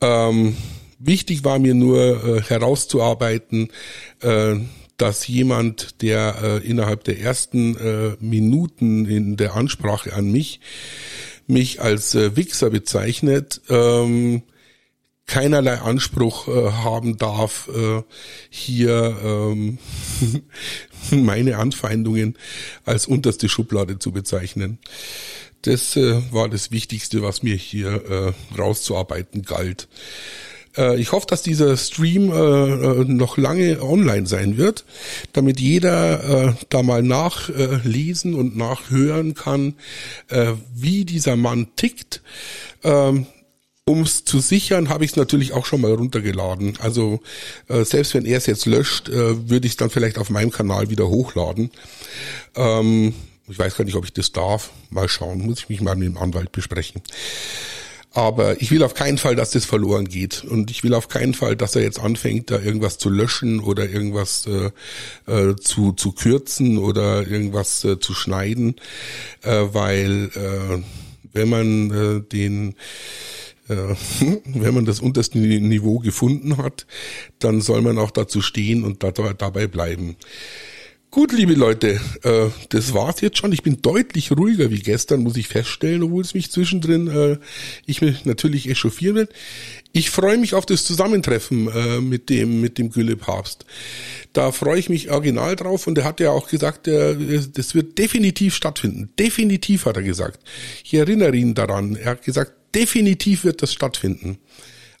Ähm, 0.00 0.56
wichtig 1.00 1.42
war 1.42 1.58
mir 1.58 1.74
nur 1.74 2.24
äh, 2.24 2.40
herauszuarbeiten, 2.40 3.72
äh, 4.20 4.54
dass 4.98 5.26
jemand, 5.26 6.02
der 6.02 6.36
äh, 6.40 6.58
innerhalb 6.64 7.02
der 7.02 7.18
ersten 7.18 7.76
äh, 7.76 8.16
Minuten 8.20 9.06
in 9.06 9.36
der 9.36 9.56
Ansprache 9.56 10.12
an 10.12 10.30
mich 10.30 10.60
mich 11.48 11.80
als 11.80 12.14
äh, 12.14 12.36
Wichser 12.36 12.70
bezeichnet, 12.70 13.60
ähm, 13.68 14.42
keinerlei 15.26 15.78
Anspruch 15.78 16.48
äh, 16.48 16.72
haben 16.72 17.16
darf, 17.16 17.68
äh, 17.74 18.02
hier 18.50 19.16
ähm, 19.24 19.78
meine 21.10 21.58
Anfeindungen 21.58 22.36
als 22.84 23.06
unterste 23.06 23.48
Schublade 23.48 23.98
zu 23.98 24.12
bezeichnen. 24.12 24.78
Das 25.62 25.96
äh, 25.96 26.20
war 26.32 26.48
das 26.48 26.70
Wichtigste, 26.70 27.22
was 27.22 27.42
mir 27.42 27.56
hier 27.56 28.10
äh, 28.10 28.58
rauszuarbeiten 28.58 29.42
galt. 29.42 29.88
Äh, 30.76 31.00
ich 31.00 31.12
hoffe, 31.12 31.26
dass 31.28 31.42
dieser 31.42 31.76
Stream 31.76 32.30
äh, 32.30 32.34
äh, 32.34 33.04
noch 33.04 33.36
lange 33.36 33.82
online 33.82 34.26
sein 34.26 34.56
wird, 34.56 34.84
damit 35.32 35.60
jeder 35.60 36.48
äh, 36.48 36.54
da 36.68 36.82
mal 36.82 37.02
nachlesen 37.02 38.34
und 38.34 38.56
nachhören 38.56 39.34
kann, 39.34 39.74
äh, 40.28 40.52
wie 40.74 41.04
dieser 41.04 41.36
Mann 41.36 41.68
tickt. 41.76 42.22
Ähm, 42.82 43.26
um 43.84 44.02
es 44.02 44.24
zu 44.24 44.38
sichern, 44.38 44.88
habe 44.88 45.04
ich 45.04 45.12
es 45.12 45.16
natürlich 45.16 45.52
auch 45.52 45.66
schon 45.66 45.80
mal 45.80 45.92
runtergeladen. 45.92 46.78
Also 46.80 47.20
äh, 47.68 47.84
selbst 47.84 48.14
wenn 48.14 48.24
er 48.24 48.38
es 48.38 48.46
jetzt 48.46 48.66
löscht, 48.66 49.08
äh, 49.08 49.48
würde 49.48 49.66
ich 49.66 49.76
dann 49.76 49.90
vielleicht 49.90 50.18
auf 50.18 50.30
meinem 50.30 50.52
Kanal 50.52 50.88
wieder 50.90 51.08
hochladen. 51.08 51.70
Ähm, 52.54 53.14
ich 53.48 53.58
weiß 53.58 53.76
gar 53.76 53.84
nicht, 53.84 53.96
ob 53.96 54.04
ich 54.04 54.12
das 54.12 54.30
darf. 54.30 54.70
Mal 54.90 55.08
schauen, 55.08 55.44
muss 55.44 55.60
ich 55.60 55.68
mich 55.68 55.80
mal 55.80 55.96
mit 55.96 56.06
dem 56.06 56.16
Anwalt 56.16 56.52
besprechen. 56.52 57.02
Aber 58.14 58.60
ich 58.60 58.70
will 58.70 58.84
auf 58.84 58.94
keinen 58.94 59.18
Fall, 59.18 59.34
dass 59.34 59.50
das 59.50 59.64
verloren 59.64 60.06
geht. 60.06 60.44
Und 60.44 60.70
ich 60.70 60.84
will 60.84 60.94
auf 60.94 61.08
keinen 61.08 61.34
Fall, 61.34 61.56
dass 61.56 61.74
er 61.74 61.82
jetzt 61.82 61.98
anfängt, 61.98 62.50
da 62.50 62.60
irgendwas 62.60 62.98
zu 62.98 63.08
löschen 63.08 63.58
oder 63.58 63.88
irgendwas 63.88 64.46
äh, 64.46 64.70
äh, 65.32 65.56
zu, 65.56 65.92
zu 65.92 66.12
kürzen 66.12 66.78
oder 66.78 67.26
irgendwas 67.26 67.82
äh, 67.84 67.98
zu 67.98 68.14
schneiden. 68.14 68.76
Äh, 69.40 69.64
weil 69.72 70.30
äh, 70.34 70.82
wenn 71.32 71.48
man 71.48 71.90
äh, 71.90 72.20
den 72.20 72.74
wenn 74.44 74.74
man 74.74 74.84
das 74.84 75.00
unterste 75.00 75.38
Niveau 75.38 75.98
gefunden 75.98 76.56
hat, 76.56 76.86
dann 77.38 77.60
soll 77.60 77.82
man 77.82 77.98
auch 77.98 78.10
dazu 78.10 78.40
stehen 78.40 78.84
und 78.84 79.02
dabei 79.02 79.66
bleiben. 79.66 80.16
Gut, 81.12 81.30
liebe 81.32 81.52
Leute, 81.52 82.00
äh, 82.22 82.46
das 82.70 82.94
war's 82.94 83.20
jetzt 83.20 83.36
schon. 83.36 83.52
Ich 83.52 83.62
bin 83.62 83.82
deutlich 83.82 84.32
ruhiger 84.32 84.70
wie 84.70 84.78
gestern, 84.78 85.22
muss 85.22 85.36
ich 85.36 85.46
feststellen, 85.46 86.02
obwohl 86.02 86.22
es 86.22 86.32
mich 86.32 86.50
zwischendrin, 86.50 87.06
äh, 87.06 87.36
ich 87.84 88.00
mich 88.00 88.24
natürlich 88.24 88.66
echauffieren 88.66 89.16
will. 89.16 89.28
Ich 89.92 90.08
freue 90.08 90.38
mich 90.38 90.54
auf 90.54 90.64
das 90.64 90.84
Zusammentreffen 90.86 91.68
äh, 91.68 92.00
mit 92.00 92.30
dem 92.30 92.62
mit 92.62 92.78
dem 92.78 92.88
Gülle 92.88 93.16
Papst. 93.16 93.66
Da 94.32 94.52
freue 94.52 94.78
ich 94.78 94.88
mich 94.88 95.10
original 95.10 95.54
drauf 95.54 95.86
und 95.86 95.98
er 95.98 96.04
hat 96.04 96.18
ja 96.18 96.30
auch 96.30 96.48
gesagt, 96.48 96.88
äh, 96.88 97.42
das 97.52 97.74
wird 97.74 97.98
definitiv 97.98 98.54
stattfinden. 98.54 99.10
Definitiv 99.18 99.84
hat 99.84 99.98
er 99.98 100.02
gesagt. 100.02 100.40
Ich 100.82 100.94
erinnere 100.94 101.36
ihn 101.36 101.52
daran. 101.52 101.94
Er 101.94 102.12
hat 102.12 102.24
gesagt, 102.24 102.54
definitiv 102.74 103.44
wird 103.44 103.62
das 103.62 103.72
stattfinden. 103.72 104.38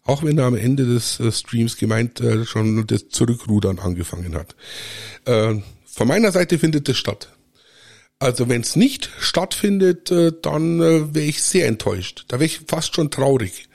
Auch 0.04 0.24
wenn 0.24 0.38
er 0.38 0.46
am 0.46 0.56
Ende 0.56 0.84
des 0.84 1.20
äh, 1.20 1.30
Streams 1.30 1.76
gemeint 1.76 2.20
äh, 2.20 2.44
schon 2.44 2.86
das 2.86 3.08
Zurückrudern 3.08 3.78
angefangen 3.78 4.34
hat. 4.34 4.56
Äh, 5.24 5.60
von 5.86 6.08
meiner 6.08 6.32
Seite 6.32 6.58
findet 6.58 6.88
es 6.88 6.98
statt. 6.98 7.28
Also 8.18 8.48
wenn 8.48 8.60
es 8.60 8.76
nicht 8.76 9.10
stattfindet, 9.18 10.10
äh, 10.10 10.32
dann 10.42 10.80
äh, 10.80 11.14
wäre 11.14 11.26
ich 11.26 11.42
sehr 11.42 11.66
enttäuscht. 11.66 12.24
Da 12.28 12.36
wäre 12.38 12.46
ich 12.46 12.60
fast 12.66 12.94
schon 12.94 13.10
traurig, 13.10 13.68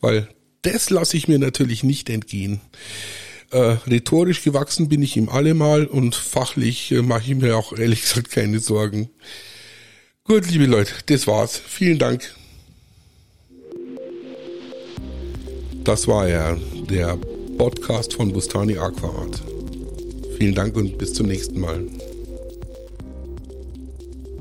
weil 0.00 0.28
das 0.62 0.90
lasse 0.90 1.16
ich 1.16 1.28
mir 1.28 1.38
natürlich 1.38 1.84
nicht 1.84 2.10
entgehen. 2.10 2.60
Äh, 3.50 3.76
rhetorisch 3.86 4.42
gewachsen 4.42 4.88
bin 4.88 5.02
ich 5.02 5.16
ihm 5.16 5.28
allemal 5.28 5.86
und 5.86 6.16
fachlich 6.16 6.90
äh, 6.90 7.02
mache 7.02 7.22
ich 7.30 7.36
mir 7.36 7.56
auch 7.56 7.72
ehrlich 7.72 8.02
gesagt 8.02 8.30
keine 8.30 8.58
Sorgen. 8.58 9.10
Gut, 10.24 10.50
liebe 10.50 10.66
Leute, 10.66 10.92
das 11.06 11.26
war's. 11.26 11.60
Vielen 11.64 11.98
Dank. 11.98 12.34
Das 15.84 16.08
war 16.08 16.26
ja 16.26 16.56
der 16.88 17.18
Podcast 17.58 18.14
von 18.14 18.32
Bustani 18.32 18.78
Aquaart. 18.78 19.42
Vielen 20.38 20.54
Dank 20.54 20.74
und 20.76 20.96
bis 20.96 21.12
zum 21.12 21.26
nächsten 21.26 21.60
Mal. 21.60 21.86